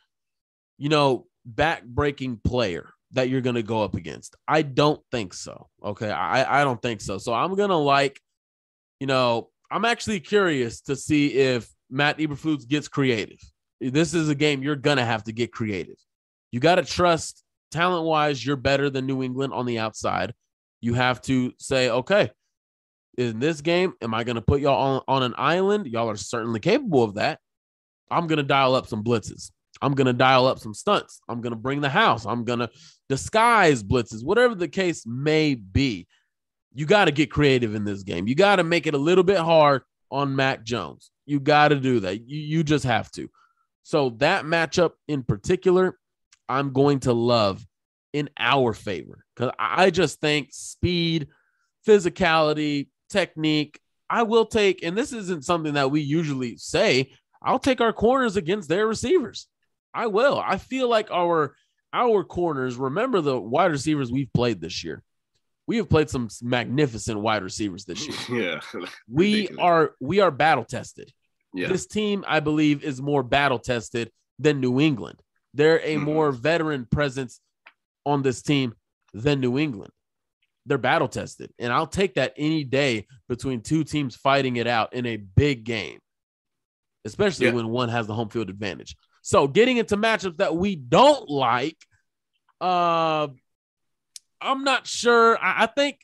[0.77, 4.35] you know, back breaking player that you're going to go up against?
[4.47, 5.67] I don't think so.
[5.83, 6.09] Okay.
[6.09, 7.17] I, I don't think so.
[7.17, 8.21] So I'm going to like,
[9.01, 13.39] you know, I'm actually curious to see if Matt Eberflus gets creative.
[13.81, 15.97] This is a game you're to have to get creative.
[16.51, 20.35] You got to trust talent wise, you're better than New England on the outside.
[20.81, 22.29] You have to say, okay,
[23.17, 25.87] in this game, am I to put y'all on, on an island?
[25.87, 27.39] Y'all are certainly capable of that.
[28.11, 29.49] I'm to dial up some blitzes.
[29.81, 31.21] I'm to dial up some stunts.
[31.27, 32.27] I'm to bring the house.
[32.27, 32.69] I'm to
[33.09, 36.05] disguise blitzes, whatever the case may be.
[36.73, 38.27] You got to get creative in this game.
[38.27, 41.11] You got to make it a little bit hard on Mac Jones.
[41.25, 42.27] You got to do that.
[42.27, 43.29] You, you just have to.
[43.83, 45.97] So, that matchup in particular,
[46.47, 47.65] I'm going to love
[48.13, 51.27] in our favor because I just think speed,
[51.87, 53.79] physicality, technique.
[54.09, 57.13] I will take, and this isn't something that we usually say.
[57.41, 59.47] I'll take our corners against their receivers.
[59.93, 60.39] I will.
[60.39, 61.55] I feel like our
[61.93, 62.75] our corners.
[62.75, 65.03] Remember the wide receivers we've played this year.
[65.67, 68.59] We have played some magnificent wide receivers this year.
[68.73, 71.11] Yeah, we are we are battle tested.
[71.53, 71.67] Yeah.
[71.67, 75.21] This team, I believe, is more battle tested than New England.
[75.53, 76.03] They're a mm-hmm.
[76.03, 77.39] more veteran presence
[78.05, 78.73] on this team
[79.13, 79.91] than New England.
[80.65, 81.51] They're battle tested.
[81.59, 85.63] And I'll take that any day between two teams fighting it out in a big
[85.63, 85.99] game,
[87.05, 87.53] especially yeah.
[87.53, 88.95] when one has the home field advantage.
[89.23, 91.77] So getting into matchups that we don't like,
[92.59, 93.27] uh,
[94.41, 95.37] I'm not sure.
[95.37, 95.99] I, I think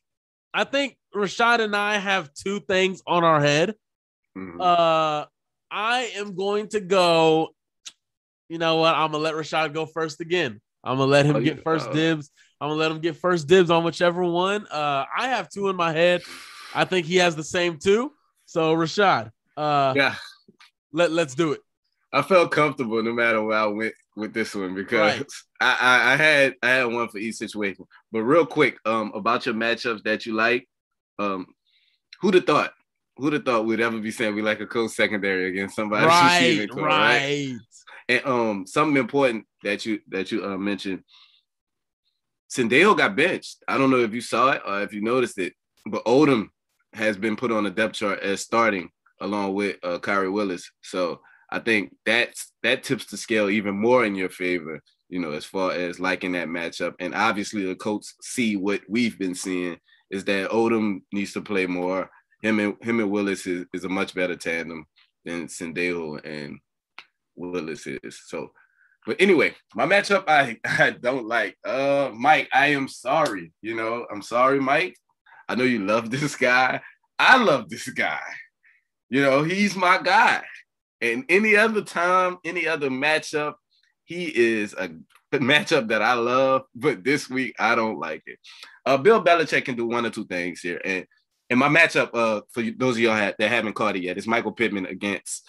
[0.53, 3.75] I think Rashaad and I have two things on our head.
[4.37, 4.61] Mm-hmm.
[4.61, 5.25] Uh,
[5.71, 7.49] I am going to go
[8.49, 8.95] you know what?
[8.95, 10.61] I'm gonna let Rashaad go first again.
[10.83, 12.31] I'm gonna let him oh, get first uh, dibs.
[12.61, 14.65] I'm gonna let him get first dibs on whichever one.
[14.67, 16.21] Uh, I have two in my head.
[16.73, 18.13] I think he has the same two.
[18.45, 20.15] So Rashaad, uh, yeah,
[20.93, 21.61] let let's do it.
[22.13, 25.31] I felt comfortable no matter where I went with this one because right.
[25.59, 27.85] I, I, I had I had one for each situation.
[28.11, 30.67] But real quick, um, about your matchups that you like,
[31.19, 31.47] um,
[32.21, 32.71] who'd have thought
[33.17, 36.05] who'd have thought we'd ever be saying we like a close secondary against somebody?
[36.05, 36.81] Right, right.
[36.81, 37.57] right.
[38.09, 41.03] And um, something important that you that you uh, mentioned.
[42.49, 43.57] Sendejo got benched.
[43.67, 45.53] I don't know if you saw it or if you noticed it,
[45.85, 46.47] but Odum
[46.93, 48.89] has been put on the depth chart as starting
[49.19, 50.71] along with uh, Khari Willis.
[50.81, 51.19] So
[51.51, 54.81] I think that's that tips the scale even more in your favor.
[55.09, 59.17] You know, as far as liking that matchup, and obviously the coach see what we've
[59.17, 59.77] been seeing
[60.09, 62.09] is that Odum needs to play more.
[62.41, 64.85] Him and him and Willis is, is a much better tandem
[65.25, 66.59] than Sendejo and
[67.35, 68.21] Willis is.
[68.25, 68.51] So,
[69.05, 71.57] but anyway, my matchup I, I don't like.
[71.63, 73.53] Uh Mike, I am sorry.
[73.61, 74.95] You know, I'm sorry, Mike.
[75.47, 76.81] I know you love this guy.
[77.19, 78.19] I love this guy.
[79.09, 80.43] You know, he's my guy.
[80.99, 83.53] And any other time, any other matchup,
[84.07, 84.89] he is a
[85.33, 88.39] matchup that I love, but this week I don't like it.
[88.85, 91.05] Uh, Bill Belichick can do one or two things here, and
[91.49, 94.53] and my matchup uh, for those of y'all that haven't caught it yet is Michael
[94.53, 95.45] Pittman against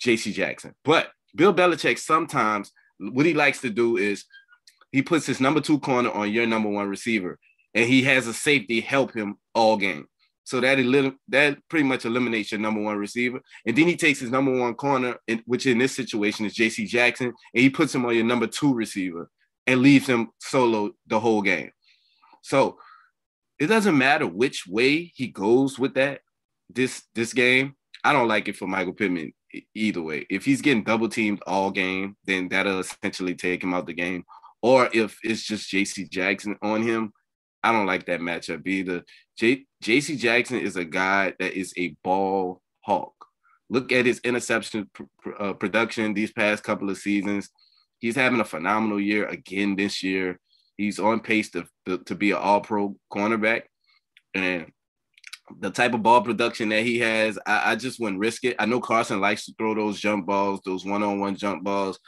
[0.00, 0.32] J.C.
[0.32, 0.74] Jackson.
[0.84, 4.24] But Bill Belichick sometimes what he likes to do is
[4.90, 7.38] he puts his number two corner on your number one receiver,
[7.74, 10.06] and he has a safety help him all game.
[10.44, 13.40] So that elim- that pretty much eliminates your number one receiver.
[13.66, 16.86] And then he takes his number one corner, which in this situation is J.C.
[16.86, 19.30] Jackson, and he puts him on your number two receiver
[19.66, 21.70] and leaves him solo the whole game.
[22.42, 22.78] So
[23.58, 26.20] it doesn't matter which way he goes with that
[26.68, 27.76] this this game.
[28.04, 29.32] I don't like it for Michael Pittman
[29.74, 30.26] either way.
[30.28, 34.24] If he's getting double teamed all game, then that'll essentially take him out the game.
[34.60, 36.08] Or if it's just J.C.
[36.08, 37.12] Jackson on him,
[37.62, 39.04] I don't like that matchup either.
[39.38, 43.14] J- JC Jackson is a guy that is a ball hawk.
[43.70, 47.50] Look at his interception pr- pr- uh, production these past couple of seasons.
[48.00, 50.40] He's having a phenomenal year again this year.
[50.76, 53.62] He's on pace to, to, to be an all pro cornerback.
[54.34, 54.72] And
[55.60, 58.56] the type of ball production that he has, I, I just wouldn't risk it.
[58.58, 61.98] I know Carson likes to throw those jump balls, those one on one jump balls.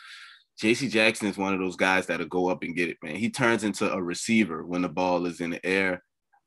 [0.62, 3.16] JC Jackson is one of those guys that'll go up and get it, man.
[3.16, 6.02] He turns into a receiver when the ball is in the air.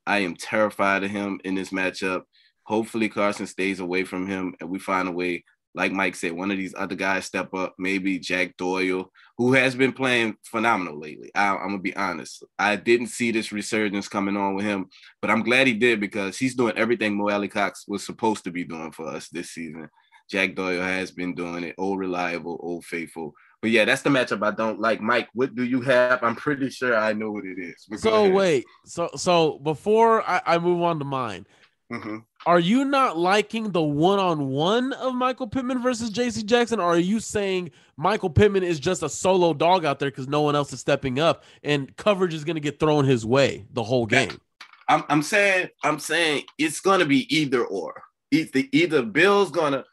[0.06, 2.24] I am terrified of him in this matchup.
[2.63, 5.43] Hopefully, Carson stays away from him and we find a way,
[5.76, 9.76] like Mike said, one of these other guys step up, maybe Jack Doyle, who has
[9.76, 11.30] been playing phenomenal lately.
[11.36, 12.46] I, am to be honest.
[12.58, 14.88] I didn't see this resurgence coming on with him,
[15.22, 18.63] but I'm glad he did because he's doing everything Mo Alie-Cox was supposed to be
[18.63, 19.89] doing for us this season.
[20.30, 23.34] Jack Doyle has been doing it, old reliable, old faithful.
[23.62, 25.02] But yeah, that's the matchup I don't like.
[25.02, 26.24] Mike, what do you have?
[26.24, 27.88] I'm pretty sure I know what it is.
[28.02, 31.48] So wait, so so before I, I move on to mine,
[31.91, 32.17] mm-hmm.
[32.46, 36.80] are you not liking the one-on-one of Michael Pittman versus JC Jackson?
[36.80, 40.41] Or are you saying Michael Pittman is just a solo dog out there because no
[40.41, 44.06] one else is stepping up and coverage is gonna get thrown his way the whole
[44.06, 44.39] game?
[44.88, 48.04] I'm, I'm saying I'm saying it's gonna be either or.
[48.30, 49.84] Either, either Bill's gonna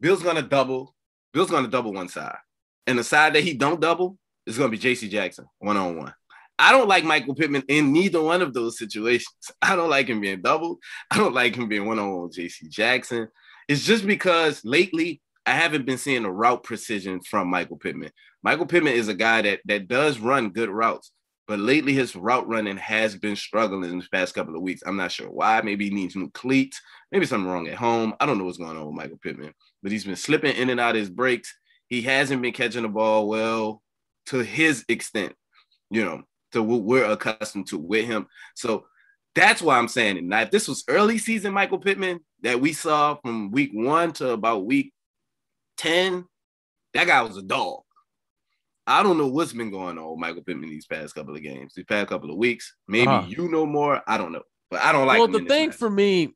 [0.00, 0.94] Bill's gonna double,
[1.34, 2.38] Bill's gonna double one side
[2.86, 4.16] and the side that he don't double
[4.46, 5.08] is going to be J.C.
[5.08, 6.14] Jackson one on one.
[6.58, 9.34] I don't like Michael Pittman in neither one of those situations.
[9.62, 10.78] I don't like him being doubled.
[11.10, 12.68] I don't like him being one on one with J.C.
[12.68, 13.28] Jackson.
[13.66, 18.10] It's just because lately I haven't been seeing the route precision from Michael Pittman.
[18.42, 21.12] Michael Pittman is a guy that that does run good routes,
[21.48, 24.82] but lately his route running has been struggling in the past couple of weeks.
[24.84, 25.62] I'm not sure why.
[25.62, 26.80] Maybe he needs new cleats.
[27.10, 28.14] Maybe something wrong at home.
[28.20, 30.80] I don't know what's going on with Michael Pittman, but he's been slipping in and
[30.80, 31.54] out of his breaks
[31.90, 33.82] he hasn't been catching the ball well
[34.26, 35.34] to his extent,
[35.90, 36.22] you know,
[36.52, 38.26] to what we're accustomed to with him.
[38.54, 38.86] So
[39.34, 40.24] that's why I'm saying it.
[40.24, 44.30] Now, if this was early season Michael Pittman that we saw from week one to
[44.30, 44.92] about week
[45.78, 46.24] 10,
[46.94, 47.82] that guy was a dog.
[48.86, 51.74] I don't know what's been going on with Michael Pittman these past couple of games,
[51.74, 52.74] these past couple of weeks.
[52.88, 53.28] Maybe uh-huh.
[53.28, 54.02] you know more.
[54.06, 54.42] I don't know.
[54.70, 56.34] But I don't like Well, the thing for me,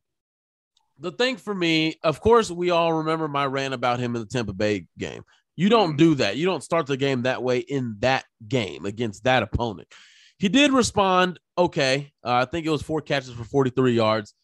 [0.99, 4.27] the thing for me, of course, we all remember my rant about him in the
[4.27, 5.25] Tampa Bay game.
[5.57, 5.97] You don't mm-hmm.
[5.97, 6.37] do that.
[6.37, 9.89] You don't start the game that way in that game against that opponent.
[10.39, 12.13] He did respond okay.
[12.25, 14.35] Uh, I think it was four catches for 43 yards.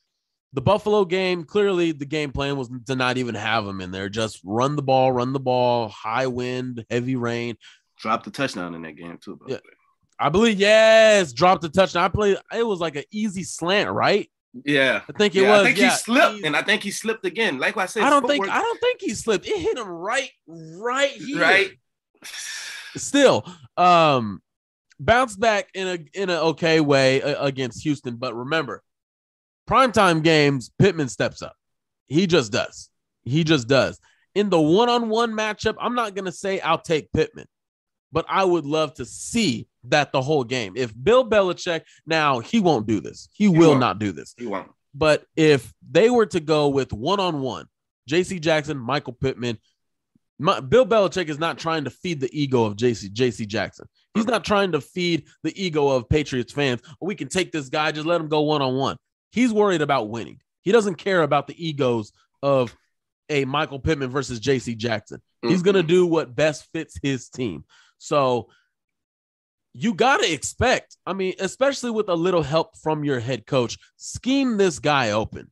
[0.53, 4.09] The Buffalo game, clearly the game plan was to not even have him in there.
[4.09, 7.57] Just run the ball, run the ball, high wind, heavy rain.
[7.99, 9.39] Dropped the touchdown in that game, too.
[9.47, 9.59] yeah.
[10.19, 12.05] I believe, yes, dropped the touchdown.
[12.05, 14.29] I played, it was like an easy slant, right?
[14.65, 15.61] Yeah, I think it yeah, was.
[15.61, 15.91] I think yeah.
[15.91, 17.59] he slipped, and I think he slipped again.
[17.59, 19.47] Like I said, I don't think I don't think he slipped.
[19.47, 21.41] It hit him right, right here.
[21.41, 21.71] Right.
[22.97, 23.47] Still,
[23.77, 24.43] um,
[24.99, 28.83] bounced back in a in an okay way uh, against Houston, but remember,
[29.69, 31.55] primetime games, Pittman steps up.
[32.09, 32.91] He just does.
[33.23, 34.01] He just does.
[34.35, 37.47] In the one-on-one matchup, I'm not gonna say I'll take Pittman,
[38.13, 40.75] but I would love to see that the whole game.
[40.77, 43.29] If Bill Belichick, now he won't do this.
[43.33, 43.81] He, he will won't.
[43.81, 44.35] not do this.
[44.37, 44.71] He won't.
[44.95, 47.67] But if they were to go with one on one,
[48.09, 48.41] J.C.
[48.41, 49.59] Jackson, Michael Pittman,
[50.39, 53.87] my, Bill Belichick is not trying to feed the ego of JC JC Jackson.
[54.15, 56.81] He's not trying to feed the ego of Patriots fans.
[57.01, 58.97] We can take this guy, just let him go one on one.
[59.31, 60.41] He's worried about winning.
[60.63, 62.75] He doesn't care about the egos of
[63.29, 65.19] a Michael Pittman versus JC Jackson.
[65.19, 65.51] Mm-hmm.
[65.51, 67.65] He's going to do what best fits his team.
[68.01, 68.49] So
[69.73, 73.79] you got to expect, I mean, especially with a little help from your head coach,
[73.97, 75.51] scheme this guy open.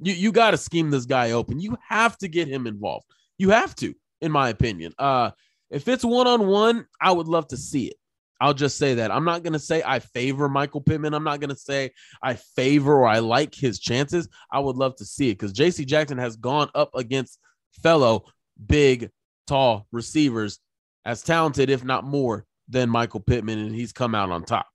[0.00, 1.60] You, you got to scheme this guy open.
[1.60, 3.04] You have to get him involved.
[3.36, 4.92] You have to in my opinion.
[4.98, 5.30] Uh,
[5.70, 7.96] if it's one on one, I would love to see it.
[8.40, 9.10] I'll just say that.
[9.10, 11.12] I'm not going to say I favor Michael Pittman.
[11.12, 11.90] I'm not going to say
[12.22, 14.28] I favor or I like his chances.
[14.52, 17.40] I would love to see it because JC Jackson has gone up against
[17.82, 18.26] fellow
[18.64, 19.10] big,
[19.48, 20.60] tall receivers
[21.08, 24.66] as talented, if not more, than Michael Pittman, and he's come out on top.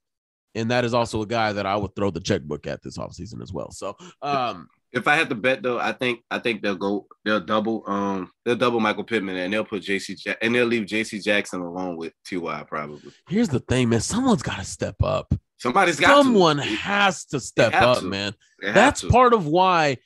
[0.55, 3.41] And that is also a guy that I would throw the checkbook at this offseason
[3.41, 3.71] as well.
[3.71, 7.39] So, um, if I had to bet though, I think I think they'll go they'll
[7.39, 11.23] double um they'll double Michael Pittman and they'll put JC ja- and they'll leave JC
[11.23, 13.11] Jackson alone with Ty probably.
[13.27, 14.01] Here's the thing, man.
[14.01, 15.33] Someone's got to step up.
[15.57, 16.63] Somebody's got to someone to.
[16.63, 18.05] has to step up, to.
[18.05, 18.33] man.
[18.61, 19.09] That's to.
[19.09, 19.97] part of why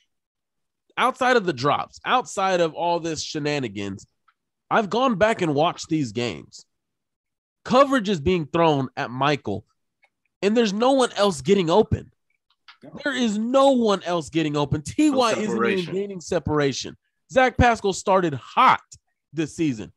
[0.96, 4.06] outside of the drops, outside of all this shenanigans,
[4.70, 6.66] I've gone back and watched these games.
[7.64, 9.64] Coverage is being thrown at Michael,
[10.42, 12.10] and there's no one else getting open.
[13.02, 14.82] There is no one else getting open.
[14.82, 16.96] Ty no isn't even gaining separation.
[17.30, 18.80] Zach Pascal started hot
[19.32, 19.92] this season.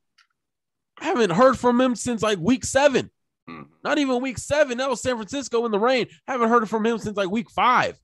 [0.99, 3.09] I haven't heard from him since like week seven.
[3.49, 3.63] Mm-hmm.
[3.84, 4.78] Not even week seven.
[4.78, 6.07] That was San Francisco in the rain.
[6.28, 7.99] Haven't heard from him since like week five,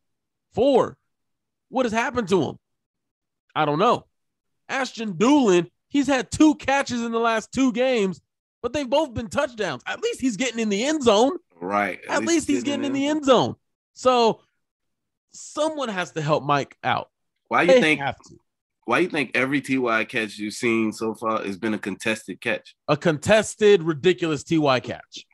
[0.54, 0.98] four.
[1.70, 2.58] What has happened to him?
[3.56, 4.06] I don't know.
[4.70, 5.68] Ashton Dulin,
[5.98, 8.22] he's had two catches in the last two games,
[8.62, 9.82] but they've both been touchdowns.
[9.86, 11.38] At least he's getting in the end zone.
[11.60, 12.00] Right.
[12.08, 13.56] At, At least, least, he's getting in the end zone.
[13.94, 14.42] So
[15.32, 17.10] someone has to help Mike out.
[17.48, 18.36] Why you they think have to?
[18.86, 22.76] Why you think every TY catch you've seen so far has been a contested catch?
[22.88, 25.26] A contested, ridiculous TY catch.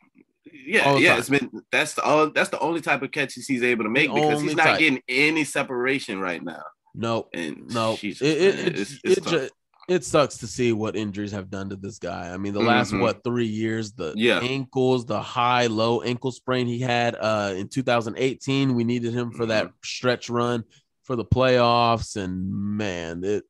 [0.66, 1.20] Yeah, yeah, time.
[1.20, 4.07] it's been that's the all that's the only type of catches he's able to make
[4.07, 4.80] the because he's not type.
[4.80, 6.64] getting any separation right now.
[6.95, 9.53] No, and no, it, it, it's, it's it, just,
[9.89, 12.34] it sucks to see what injuries have done to this guy.
[12.34, 13.01] I mean, the last mm-hmm.
[13.01, 14.39] what three years, the yeah.
[14.39, 18.75] ankles, the high low ankle sprain he had uh, in 2018.
[18.75, 19.75] We needed him for that mm-hmm.
[19.84, 20.63] stretch run
[21.03, 23.43] for the playoffs, and man, it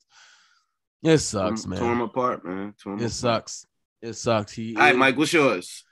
[1.04, 1.80] it sucks, man.
[1.80, 2.74] Torn apart, man.
[2.78, 3.12] It apart.
[3.12, 3.66] sucks.
[4.02, 4.54] It sucks.
[4.54, 4.76] He.
[4.76, 5.18] All right, Mike.
[5.18, 5.84] What's yours?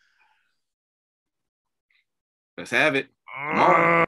[2.58, 3.08] Let's have it.
[3.36, 4.06] Uh,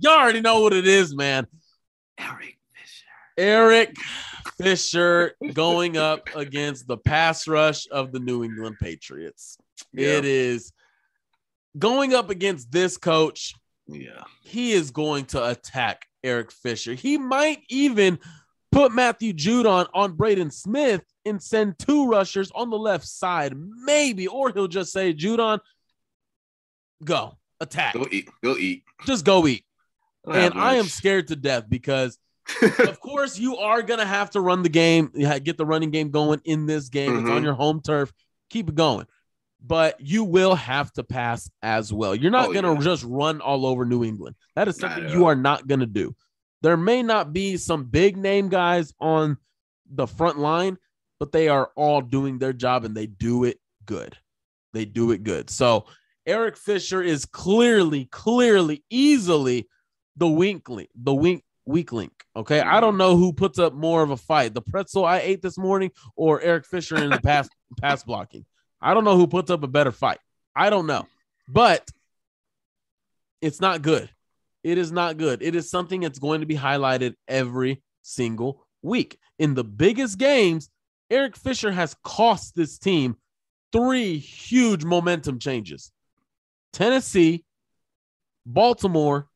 [0.00, 1.46] you already know what it is, man.
[2.18, 3.06] Eric Fisher.
[3.36, 3.96] Eric
[4.58, 9.58] Fisher going up against the pass rush of the New England Patriots.
[9.92, 10.18] Yeah.
[10.18, 10.72] It is
[11.78, 13.54] going up against this coach.
[13.86, 14.24] Yeah.
[14.42, 16.94] He is going to attack Eric Fisher.
[16.94, 18.18] He might even
[18.72, 24.26] put Matthew Judon on Braden Smith and send two rushers on the left side, maybe,
[24.26, 25.60] or he'll just say, Judon,
[27.04, 27.94] go attack.
[27.94, 28.28] Go eat.
[28.42, 28.84] Go eat.
[29.06, 29.64] Just go eat.
[30.30, 32.18] And I am scared to death because
[32.62, 36.40] of course, you are gonna have to run the game, get the running game going
[36.44, 37.10] in this game.
[37.10, 37.20] Mm-hmm.
[37.20, 37.44] It's on mm-hmm.
[37.44, 38.12] your home turf.
[38.50, 39.06] Keep it going,
[39.64, 42.14] but you will have to pass as well.
[42.14, 42.80] You're not oh, gonna yeah.
[42.80, 44.36] just run all over New England.
[44.56, 46.14] That is something you are not gonna do.
[46.62, 49.36] There may not be some big name guys on
[49.90, 50.78] the front line,
[51.20, 54.16] but they are all doing their job and they do it good.
[54.72, 55.50] They do it good.
[55.50, 55.86] So
[56.26, 59.68] Eric Fisher is clearly, clearly, easily
[60.16, 62.12] the winkly, the wink weak link.
[62.34, 62.60] Okay.
[62.60, 62.98] I don't mm-hmm.
[62.98, 66.40] know who puts up more of a fight, the pretzel I ate this morning or
[66.40, 67.48] Eric Fisher in the pass
[67.80, 68.44] pass blocking.
[68.80, 70.18] I don't know who puts up a better fight.
[70.56, 71.06] I don't know.
[71.46, 71.88] But
[73.40, 74.10] it's not good.
[74.64, 75.42] It is not good.
[75.42, 79.18] It is something that's going to be highlighted every single week.
[79.38, 80.70] In the biggest games,
[81.10, 83.16] Eric Fisher has cost this team
[83.72, 85.92] three huge momentum changes
[86.72, 87.44] Tennessee,
[88.46, 89.28] Baltimore,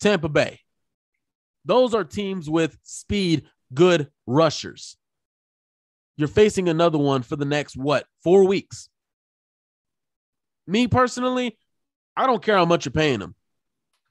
[0.00, 0.60] Tampa Bay.
[1.66, 3.42] Those are teams with speed,
[3.74, 4.96] good rushers.
[6.16, 8.88] You're facing another one for the next, what, four weeks?
[10.66, 11.58] Me personally,
[12.16, 13.34] I don't care how much you're paying him.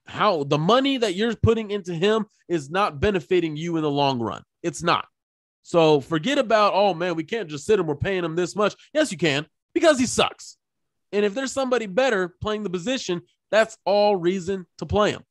[0.06, 4.20] How the money that you're putting into him is not benefiting you in the long
[4.20, 4.43] run.
[4.62, 5.08] It's not.
[5.64, 7.88] So forget about, oh man, we can't just sit him.
[7.88, 8.76] We're paying him this much.
[8.93, 10.58] Yes, you can, because he sucks.
[11.12, 15.24] And if there's somebody better playing the position, that's all reason to play him.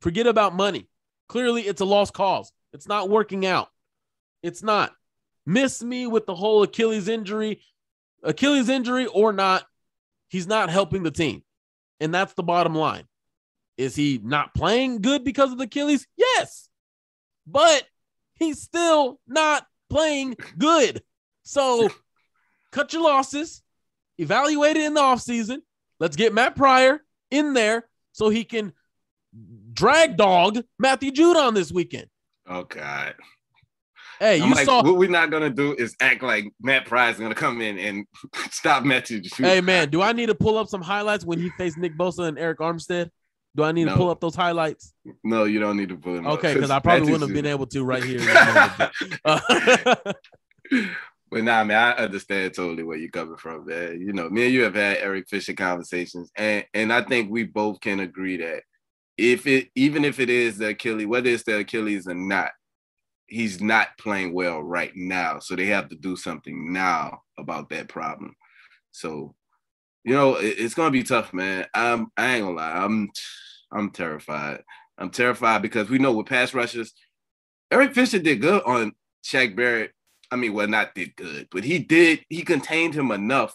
[0.00, 0.89] Forget about money.
[1.30, 2.52] Clearly, it's a lost cause.
[2.72, 3.68] It's not working out.
[4.42, 4.90] It's not.
[5.46, 7.60] Miss me with the whole Achilles injury,
[8.24, 9.64] Achilles injury or not,
[10.26, 11.44] he's not helping the team.
[12.00, 13.04] And that's the bottom line.
[13.78, 16.04] Is he not playing good because of the Achilles?
[16.16, 16.68] Yes.
[17.46, 17.84] But
[18.34, 21.00] he's still not playing good.
[21.44, 21.90] So
[22.72, 23.62] cut your losses,
[24.18, 25.58] evaluate it in the offseason.
[26.00, 28.72] Let's get Matt Pryor in there so he can
[29.72, 32.06] drag dog Matthew Judon this weekend.
[32.46, 33.14] Oh God.
[34.18, 37.10] Hey, I'm you like, saw what we're not gonna do is act like Matt Pryor
[37.10, 38.06] is gonna come in and
[38.50, 39.20] stop Matthew.
[39.22, 39.44] Judon.
[39.44, 42.28] Hey man, do I need to pull up some highlights when he faced Nick Bosa
[42.28, 43.10] and Arik Armstead?
[43.56, 43.92] Do I need no.
[43.92, 44.92] to pull up those highlights?
[45.24, 47.66] No, you don't need to pull them okay, because I probably wouldn't have been able
[47.66, 48.20] to right here.
[51.30, 54.00] but nah, man, I understand totally where you're coming from, man.
[54.00, 57.42] You know, me and you have had Eric Fisher conversations, and and I think we
[57.42, 58.62] both can agree that
[59.20, 62.50] if it even if it is the Achilles, whether it's the Achilles or not,
[63.26, 65.38] he's not playing well right now.
[65.38, 68.34] So they have to do something now about that problem.
[68.92, 69.34] So
[70.04, 71.66] you know, it, it's gonna be tough, man.
[71.74, 72.84] I'm I ain't gonna lie.
[72.84, 73.10] I'm
[73.70, 74.62] I'm terrified.
[74.98, 76.92] I'm terrified because we know with pass rushers,
[77.70, 78.92] Eric Fisher did good on
[79.24, 79.92] Shaq Barrett.
[80.30, 82.24] I mean, well, not did good, but he did.
[82.28, 83.54] He contained him enough.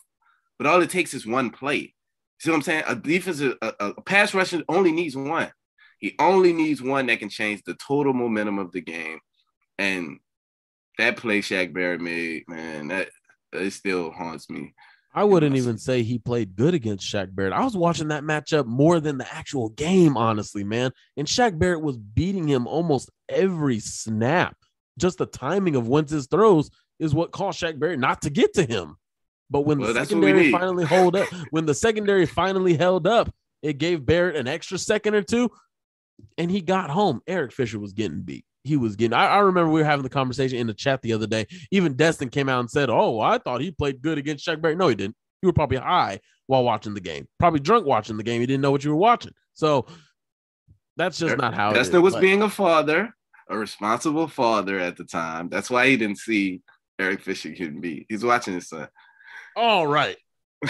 [0.58, 1.94] But all it takes is one play.
[2.40, 2.84] See what I'm saying?
[2.88, 5.52] A defense, a, a pass rusher only needs one.
[6.00, 9.20] He only needs one that can change the total momentum of the game.
[9.78, 10.20] And
[10.98, 13.10] that play Shaq Barrett made, man, that
[13.54, 14.74] it still haunts me.
[15.14, 17.54] I wouldn't even say he played good against Shaq Barrett.
[17.54, 20.92] I was watching that matchup more than the actual game, honestly, man.
[21.16, 24.58] And Shaq Barrett was beating him almost every snap.
[25.00, 26.70] Just the timing of Wentz's throws
[27.00, 28.98] is what caused Shaq Barrett not to get to him.
[29.50, 33.78] But when well, the secondary finally hold up, when the secondary finally held up, it
[33.78, 35.52] gave Barrett an extra second or two,
[36.38, 37.22] and he got home.
[37.28, 39.14] Eric Fisher was getting beat he was getting.
[39.14, 41.46] I, I, remember we were having the conversation in the chat the other day.
[41.72, 44.78] Even Destin came out and said, "Oh, I thought he played good against Shaq Barrett."
[44.78, 45.16] No, he didn't.
[45.42, 48.42] You were probably high while watching the game, probably drunk watching the game.
[48.42, 49.34] You didn't know what you were watching.
[49.54, 49.86] So
[50.98, 51.72] that's just er, not how.
[51.72, 53.14] Destin was but, being a father,
[53.48, 55.48] a responsible father at the time.
[55.48, 56.62] That's why he didn't see
[57.00, 58.08] Eric Fisher getting beat.
[58.10, 58.88] He's watching his son.
[59.56, 60.18] All right.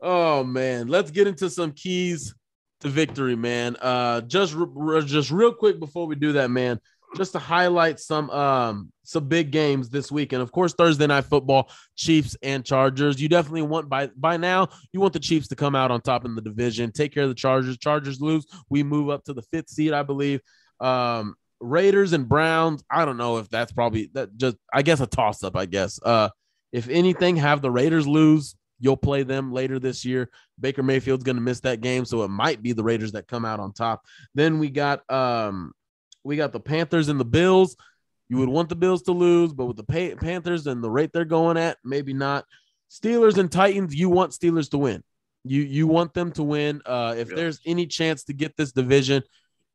[0.00, 2.34] oh man, let's get into some keys
[2.80, 3.76] to victory, man.
[3.80, 6.78] Uh, just re- just real quick before we do that, man,
[7.16, 11.24] just to highlight some um some big games this week, and of course Thursday night
[11.24, 13.20] football, Chiefs and Chargers.
[13.20, 16.24] You definitely want by by now you want the Chiefs to come out on top
[16.24, 17.78] in the division, take care of the Chargers.
[17.78, 20.40] Chargers lose, we move up to the fifth seed, I believe.
[20.80, 22.84] Um, Raiders and Browns.
[22.90, 25.56] I don't know if that's probably that just I guess a toss up.
[25.56, 26.00] I guess.
[26.02, 26.30] Uh,
[26.72, 30.30] if anything, have the Raiders lose You'll play them later this year.
[30.60, 33.44] Baker Mayfield's going to miss that game, so it might be the Raiders that come
[33.44, 34.04] out on top.
[34.34, 35.72] Then we got um
[36.24, 37.76] we got the Panthers and the Bills.
[38.28, 41.24] You would want the Bills to lose, but with the Panthers and the rate they're
[41.24, 42.44] going at, maybe not.
[42.90, 45.02] Steelers and Titans, you want Steelers to win.
[45.44, 46.82] You you want them to win.
[46.84, 47.36] Uh, if yeah.
[47.36, 49.22] there's any chance to get this division,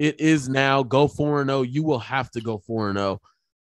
[0.02, 0.82] it is now.
[0.82, 1.60] Go four and zero.
[1.60, 1.62] Oh.
[1.62, 3.22] You will have to go four and zero.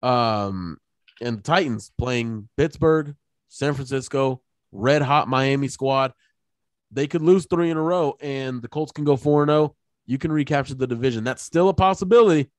[0.02, 0.08] Oh.
[0.08, 0.78] Um,
[1.20, 3.14] and the Titans playing Pittsburgh,
[3.48, 4.40] San Francisco,
[4.72, 6.14] red hot Miami squad.
[6.90, 9.76] They could lose three in a row and the Colts can go 4 0.
[10.06, 11.22] You can recapture the division.
[11.22, 12.50] That's still a possibility.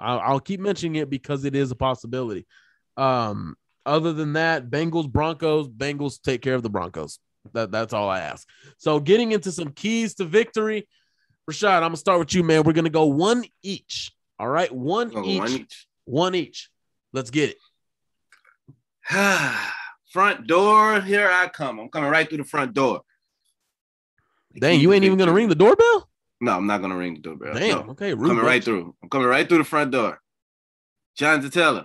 [0.00, 2.46] I'll, I'll keep mentioning it because it is a possibility.
[2.96, 3.54] Um,
[3.86, 7.20] other than that, Bengals, Broncos, Bengals take care of the Broncos.
[7.52, 8.46] That, that's all I ask.
[8.76, 10.88] So, getting into some keys to victory,
[11.50, 12.62] Rashaad, I'm gonna start with you, man.
[12.62, 14.12] We're gonna go one each.
[14.38, 15.86] All right, one, oh, each, one each.
[16.04, 16.70] One each.
[17.12, 17.56] Let's get it.
[20.12, 21.00] front door.
[21.00, 21.80] Here I come.
[21.80, 23.02] I'm coming right through the front door.
[24.58, 26.08] Dang, you ain't even gonna ring the doorbell?
[26.40, 27.54] No, I'm not gonna ring the doorbell.
[27.54, 27.86] Damn.
[27.86, 27.92] No.
[27.92, 28.94] Okay, rude coming right through.
[29.02, 30.20] I'm coming right through the front door.
[31.16, 31.84] Jonathan Taylor,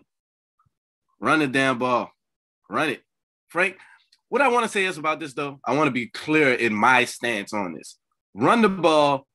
[1.20, 2.12] run the damn ball,
[2.70, 3.02] run it,
[3.48, 3.78] Frank.
[4.30, 5.60] What I want to say is about this though.
[5.66, 7.98] I want to be clear in my stance on this.
[8.34, 9.28] Run the ball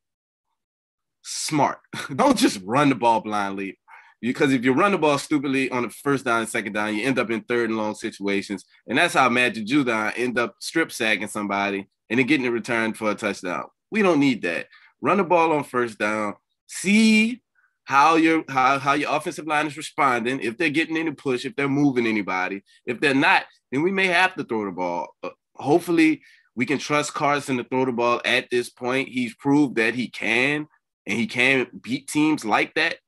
[1.23, 1.79] smart.
[2.15, 3.79] Don't just run the ball blindly
[4.21, 7.05] because if you run the ball stupidly on the first down and second down, you
[7.05, 8.65] end up in third and long situations.
[8.87, 12.97] And that's how Magic Judon end up strip sacking somebody and then getting it returned
[12.97, 13.65] for a touchdown.
[13.91, 14.67] We don't need that.
[15.01, 16.35] Run the ball on first down.
[16.67, 17.43] See
[17.85, 20.41] how your how, how your offensive line is responding.
[20.41, 22.63] If they're getting any push, if they're moving anybody.
[22.85, 25.09] If they're not, then we may have to throw the ball.
[25.23, 26.23] Uh, hopefully,
[26.55, 29.09] we can trust Carson to throw the ball at this point.
[29.09, 30.67] He's proved that he can,
[31.11, 32.99] and he can beat teams like that.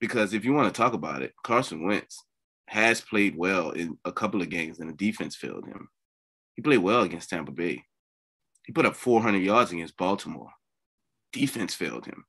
[0.00, 2.22] Because if you want to talk about it, Carson Wentz
[2.66, 5.88] has played well in a couple of games and the defense failed him.
[6.56, 7.84] He played well against Tampa Bay.
[8.66, 10.50] He put up 400 yards against Baltimore.
[11.32, 12.26] Defense failed him.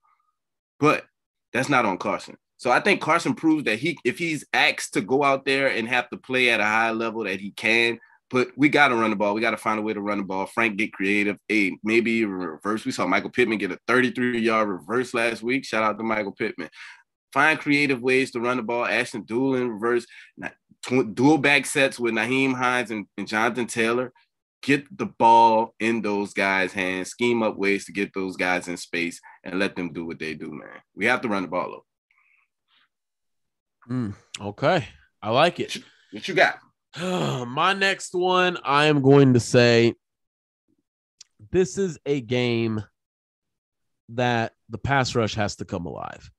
[0.80, 1.04] But
[1.52, 2.38] that's not on Carson.
[2.56, 5.86] So I think Carson proves that he, if he's asked to go out there and
[5.90, 8.00] have to play at a high level, that he can.
[8.30, 9.34] But we got to run the ball.
[9.34, 10.46] We got to find a way to run the ball.
[10.46, 11.38] Frank get creative.
[11.48, 12.86] Hey, maybe reverse.
[12.86, 15.66] We saw Michael Pittman get a 33 yard reverse last week.
[15.66, 16.70] Shout out to Michael Pittman.
[17.34, 18.86] Find creative ways to run the ball.
[18.86, 20.06] Ashton Dulin reverse,
[21.14, 24.12] dual back sets with Nyheim Hines and, and Jonathan Taylor.
[24.62, 27.10] Get the ball in those guys' hands.
[27.10, 30.34] Scheme up ways to get those guys in space and let them do what they
[30.34, 30.82] do, man.
[30.96, 31.84] We have to run the ball up.
[33.90, 34.88] Mm, okay,
[35.22, 35.78] I like it.
[36.12, 36.60] What you got?
[37.00, 39.96] My next one, I am going to say
[41.52, 42.84] this is a game
[44.10, 46.30] that the pass rush has to come alive.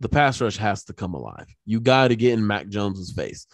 [0.00, 1.46] The pass rush has to come alive.
[1.64, 3.46] You got to get in Mac Jones's face.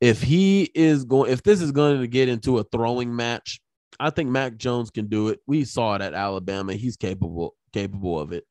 [0.00, 3.60] If he is going, if this is going to get into a throwing match,
[3.98, 5.40] I think Mac Jones can do it.
[5.46, 6.74] We saw it at Alabama.
[6.74, 8.44] He's capable capable of it.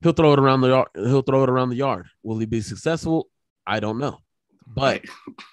[0.00, 0.88] He'll throw it around the yard.
[0.94, 2.06] He'll throw it around the yard.
[2.22, 3.28] Will he be successful?
[3.66, 4.18] I don't know.
[4.66, 5.04] But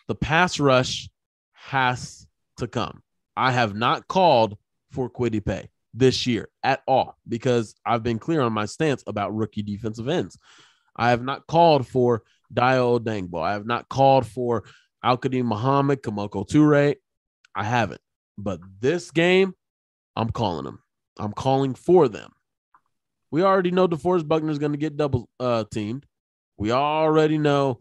[0.08, 1.10] the pass rush
[1.54, 3.02] has to come.
[3.36, 4.58] I have not called
[4.92, 9.36] for Kwity Paye this year at all because I've been clear on my stance about
[9.36, 10.38] rookie defensive ends.
[10.96, 13.42] I have not called for Dayo Odeyingbo.
[13.42, 14.64] I have not called for
[15.04, 16.96] Al-Quadin Muhammad, Kemoko Turay.
[17.56, 18.02] I haven't.
[18.38, 19.54] But this game,
[20.16, 20.80] I'm calling them.
[21.18, 22.32] I'm calling for them.
[23.32, 26.06] We already know DeForest Buckner is going to get double uh, teamed.
[26.58, 27.80] We already know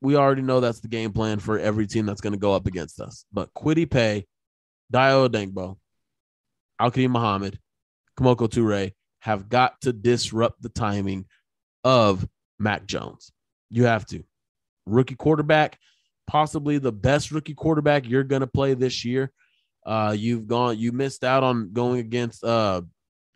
[0.00, 2.66] we already know that's the game plan for every team that's going to go up
[2.66, 3.24] against us.
[3.32, 4.26] But Kwity Paye,
[4.92, 5.76] Dayo Odeyingbo,
[6.78, 7.58] Al-Quadin Muhammad,
[8.18, 11.24] Kemoko Turay have got to disrupt the timing
[11.84, 12.26] of
[12.58, 13.32] Mac Jones.
[13.70, 14.22] You have to.
[14.86, 15.78] Rookie quarterback,
[16.26, 19.32] possibly the best rookie quarterback you're going to play this year.
[19.84, 22.82] Uh, you've gone, you missed out on going against uh,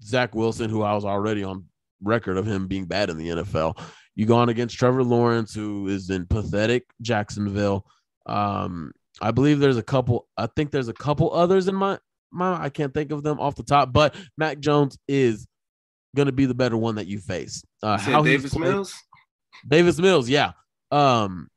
[0.02, 1.66] Zach Wilson, who I was already on
[2.02, 3.80] record of him being bad in the NFL.
[4.14, 7.86] You go on against Trevor Lawrence, who is in pathetic Jacksonville.
[8.26, 10.26] Um, I believe there's a couple.
[10.36, 11.98] I think there's a couple others in my
[12.30, 12.60] my.
[12.60, 15.46] I can't think of them off the top, but Mac Jones is
[16.16, 17.62] going to be the better one that you face.
[17.82, 18.94] Uh, you how Davis Mills?
[19.66, 20.52] Davis Mills, yeah.
[20.90, 21.48] Um,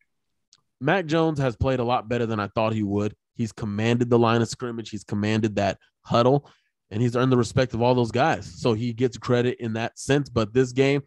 [0.80, 3.16] Mac Jones has played a lot better than I thought he would.
[3.36, 4.90] He's commanded the line of scrimmage.
[4.90, 6.50] He's commanded that huddle,
[6.92, 8.46] and he's earned the respect of all those guys.
[8.62, 10.30] So he gets credit in that sense.
[10.30, 11.02] But this game,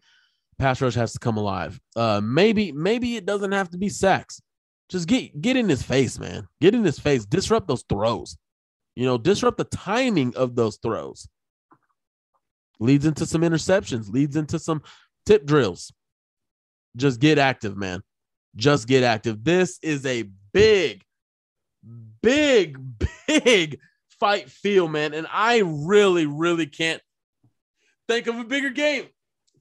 [0.59, 1.79] pass rush has to come alive.
[1.95, 4.41] Uh, maybe maybe it doesn't have to be sacks.
[4.89, 6.47] Just get get in his face, man.
[6.61, 7.25] Get in his face.
[7.25, 8.37] Disrupt those throws.
[8.95, 11.27] You know, disrupt the timing of those throws.
[12.79, 14.09] Leads into some interceptions.
[14.09, 14.81] Leads into some
[15.25, 15.91] tip drills.
[16.95, 18.01] Just get active, man.
[18.55, 19.43] Just get active.
[19.43, 21.03] This is a big,
[22.21, 22.79] big,
[23.27, 23.79] big
[24.19, 25.13] fight feel, man.
[25.13, 27.01] And I really, really can't
[28.07, 29.07] think of a bigger game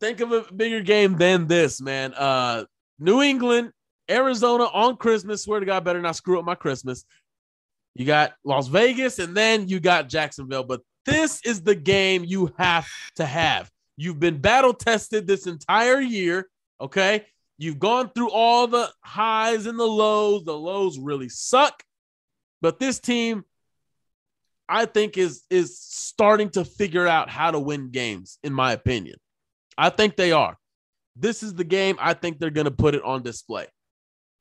[0.00, 2.14] think of a bigger game than this, man.
[2.14, 2.64] Uh,
[2.98, 3.72] New England,
[4.10, 5.42] Arizona on Christmas.
[5.42, 7.04] Swear to God, better not screw up my Christmas.
[7.94, 10.64] You got Las Vegas, and then you got Jacksonville.
[10.64, 12.86] But this is the game you have
[13.16, 13.70] to have.
[13.96, 16.48] You've been battle tested this entire year.
[16.80, 17.24] Okay.
[17.58, 20.44] You've gone through all the highs and the lows.
[20.44, 21.82] The lows really suck.
[22.60, 23.44] But this team,
[24.68, 29.16] I think, is is starting to figure out how to win games, in my opinion.
[29.78, 30.56] I think they are.
[31.14, 31.96] This is the game.
[32.00, 33.66] I think they're going to put it on display.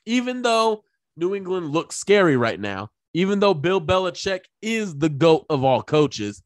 [0.05, 0.83] Even though
[1.17, 5.81] New England looks scary right now, even though Bill Belichick is the GOAT of all
[5.81, 6.43] coaches,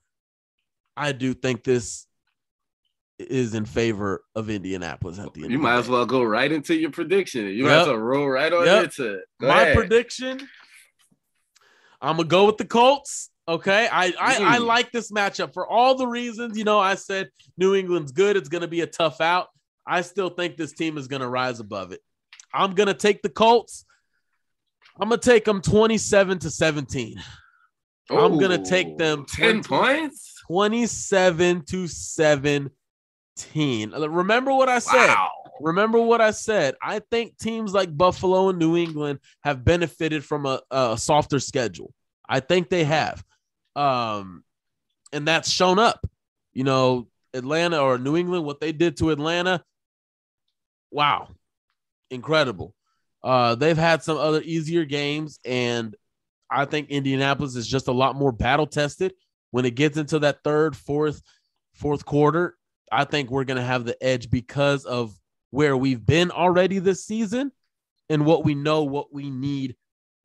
[0.96, 2.06] I do think this
[3.18, 5.52] is in favor of Indianapolis at the end.
[5.52, 7.46] You might as well go right into your prediction.
[7.46, 7.66] You yep.
[7.66, 8.84] might as well roll right on yep.
[8.86, 9.22] into it.
[9.42, 9.76] Go My ahead.
[9.76, 10.48] prediction
[12.02, 13.30] I'm going to go with the Colts.
[13.50, 14.66] Okay, I, I, I mm.
[14.68, 16.56] like this matchup for all the reasons.
[16.56, 18.38] You know, I said New England's good.
[18.38, 19.48] It's going to be a tough out.
[19.88, 22.00] I still think this team is going to rise above it.
[22.54, 23.86] I'm going to take the Colts.
[25.02, 27.18] I'm going to take them 27 to 17.
[28.12, 32.70] Ooh, I'm going to take them 10 points, 27 to 17.
[33.92, 35.08] Remember what I said.
[35.08, 35.30] Wow.
[35.60, 36.76] Remember what I said.
[36.84, 41.92] I think teams like Buffalo and New England have benefited from a, a softer schedule.
[42.28, 43.24] I think they have.
[43.80, 44.44] Um,
[45.14, 46.06] and that's shown up.
[46.54, 49.64] You know, Atlanta or New England, what they did to Atlanta,
[50.92, 51.30] wow,
[52.12, 52.76] incredible.
[53.24, 55.96] Uh, they've had some other easier games, and
[56.52, 59.14] I think Indianapolis is just a lot more battle tested
[59.52, 61.22] when it gets into that third, fourth,
[61.74, 62.58] fourth quarter.
[62.92, 65.14] I think we're going to have the edge because of
[65.52, 67.52] where we've been already this season
[68.10, 69.76] and what we know, what we need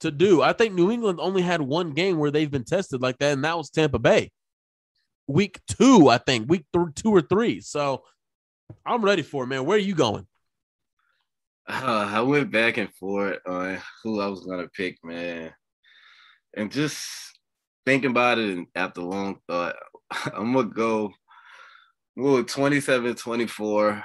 [0.04, 0.42] to do.
[0.42, 3.44] I think New England only had one game where they've been tested like that, and
[3.44, 4.30] that was Tampa Bay.
[5.26, 7.60] Week two, I think, week th- two or three.
[7.60, 8.04] So
[8.84, 9.64] I'm ready for it, man.
[9.64, 10.26] Where are you going?
[11.66, 15.52] Uh, I went back and forth on who I was gonna pick, man.
[16.54, 17.06] And just
[17.86, 19.76] thinking about it and after long thought,
[20.34, 21.12] I'm gonna go,
[22.18, 24.04] I'm 27 24.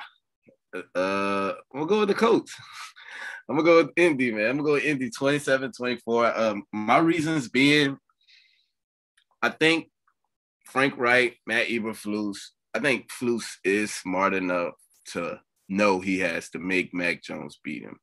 [0.95, 2.56] Uh, gonna go with the Colts.
[3.50, 4.45] I'm gonna go with Indy, man.
[4.45, 6.39] I'm gonna go with Indy 27 24.
[6.39, 7.97] Um, my reasons being,
[9.41, 9.89] I think
[10.66, 12.38] Frank Reich, Matt Eberflus,
[12.76, 14.74] I think Flus is smart enough
[15.14, 17.97] to know he has to make Mac Jones beat him.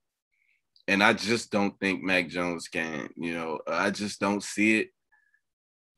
[0.89, 4.89] And I just don't think Mac Jones can, you know, I just don't see it.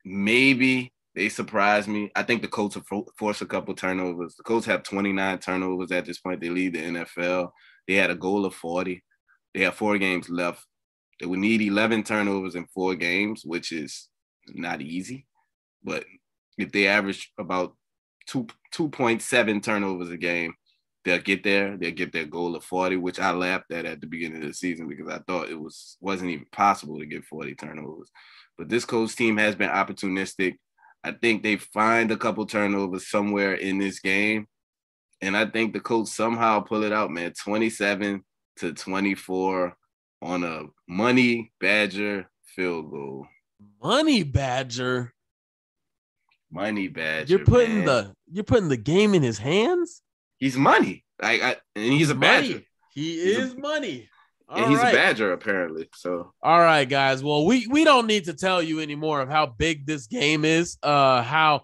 [0.05, 2.11] Maybe they surprise me.
[2.14, 4.34] I think the Colts will force a couple turnovers.
[4.36, 6.40] The Colts have 29 turnovers at this point.
[6.40, 7.51] They lead the NFL.
[7.86, 9.03] They had a goal of 40.
[9.59, 10.64] They have four games left.
[11.18, 14.09] They would need 11 turnovers in four games, which is
[14.54, 15.26] not easy.
[15.82, 16.04] But
[16.56, 17.74] if they average about
[18.28, 20.54] two 2.7 turnovers a game,
[21.04, 21.76] they'll get there.
[21.76, 24.54] They'll get their goal of 40, which I laughed at at the beginning of the
[24.54, 28.12] season because I thought it was wasn't even possible to get 40 turnovers.
[28.56, 30.54] But this coach team has been opportunistic.
[31.02, 34.46] I think they find a couple turnovers somewhere in this game.
[35.20, 37.32] And I think the coach somehow pull it out, man.
[37.32, 38.22] 27
[38.61, 39.76] to 24
[40.22, 43.26] on a money badger field goal.
[43.82, 45.12] Money badger.
[46.50, 47.28] Money badger.
[47.36, 47.84] You're putting man.
[47.84, 50.02] the you're putting the game in his hands.
[50.38, 51.04] He's money.
[51.20, 52.48] Like I, and he's a Money.
[52.54, 52.62] badger.
[52.94, 54.09] He He's a- is money.
[54.48, 54.94] and he's right.
[54.94, 55.88] a badger apparently.
[55.94, 57.22] So All right, guys.
[57.22, 60.78] Well, we we don't need to tell you anymore of how big this game is.
[60.82, 61.62] Uh, how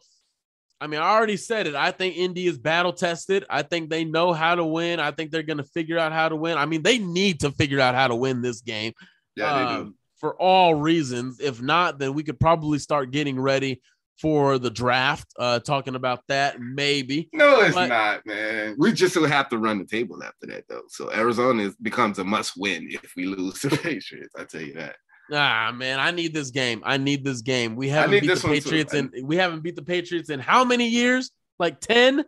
[0.81, 1.75] I mean, I already said it.
[1.75, 3.45] I think Indy is battle tested.
[3.49, 5.01] I think they know how to win.
[5.01, 6.59] I think they're going to figure out how to win.
[6.59, 8.93] I mean, they need to figure out how to win this game
[9.37, 9.81] yeah, they do.
[9.83, 11.41] um, for all reasons.
[11.41, 13.81] If not, then we could probably start getting ready
[14.21, 15.27] for the draft.
[15.39, 17.29] Uh, talking about that, maybe.
[17.33, 18.77] No, it's but- not, man.
[18.79, 20.83] We just will have to run the table after that, though.
[20.89, 24.35] So Arizona is, becomes a must win if we lose to the Patriots.
[24.39, 24.97] I tell you that.
[25.33, 26.83] Ah, man, I need this game.
[26.85, 27.77] I need this game.
[27.77, 28.49] We haven't beat the too.
[28.49, 31.31] Patriots in we haven't beat the Patriots in how many years?
[31.59, 32.25] Like 10?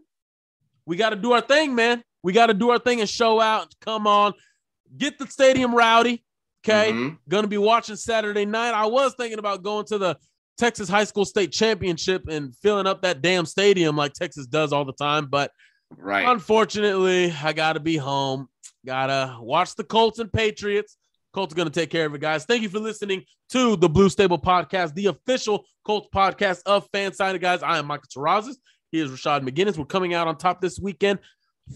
[0.87, 2.03] We got to do our thing, man.
[2.23, 3.75] We got to do our thing and show out.
[3.81, 4.33] Come on.
[4.97, 6.25] Get the stadium rowdy.
[6.65, 6.93] Okay.
[6.93, 7.19] Mhm.
[7.29, 8.73] Gonna be watching Saturday night.
[8.73, 10.17] I was thinking about going to the
[10.59, 14.85] Texas High School State Championship and filling up that damn stadium like Texas does all
[14.85, 15.51] the time, but
[15.97, 16.27] Right.
[16.29, 18.49] Unfortunately, I got to be home.
[18.85, 20.97] Gotta watch the Colts and Patriots.
[21.37, 22.47] Colts going to take care of it, guys.
[22.47, 27.11] Thank you for listening to the Blue Stable Podcast, the official Colts podcast of fan
[27.11, 27.63] Fansided, guys.
[27.63, 28.55] I am Michael Terrazas.
[28.91, 29.77] He is Rashaad McGinnis.
[29.77, 31.19] We're coming out on top this weekend.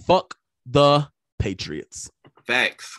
[0.07, 0.35] Fuck
[0.65, 1.07] the
[1.39, 2.11] Patriots.
[2.47, 2.99] Facts.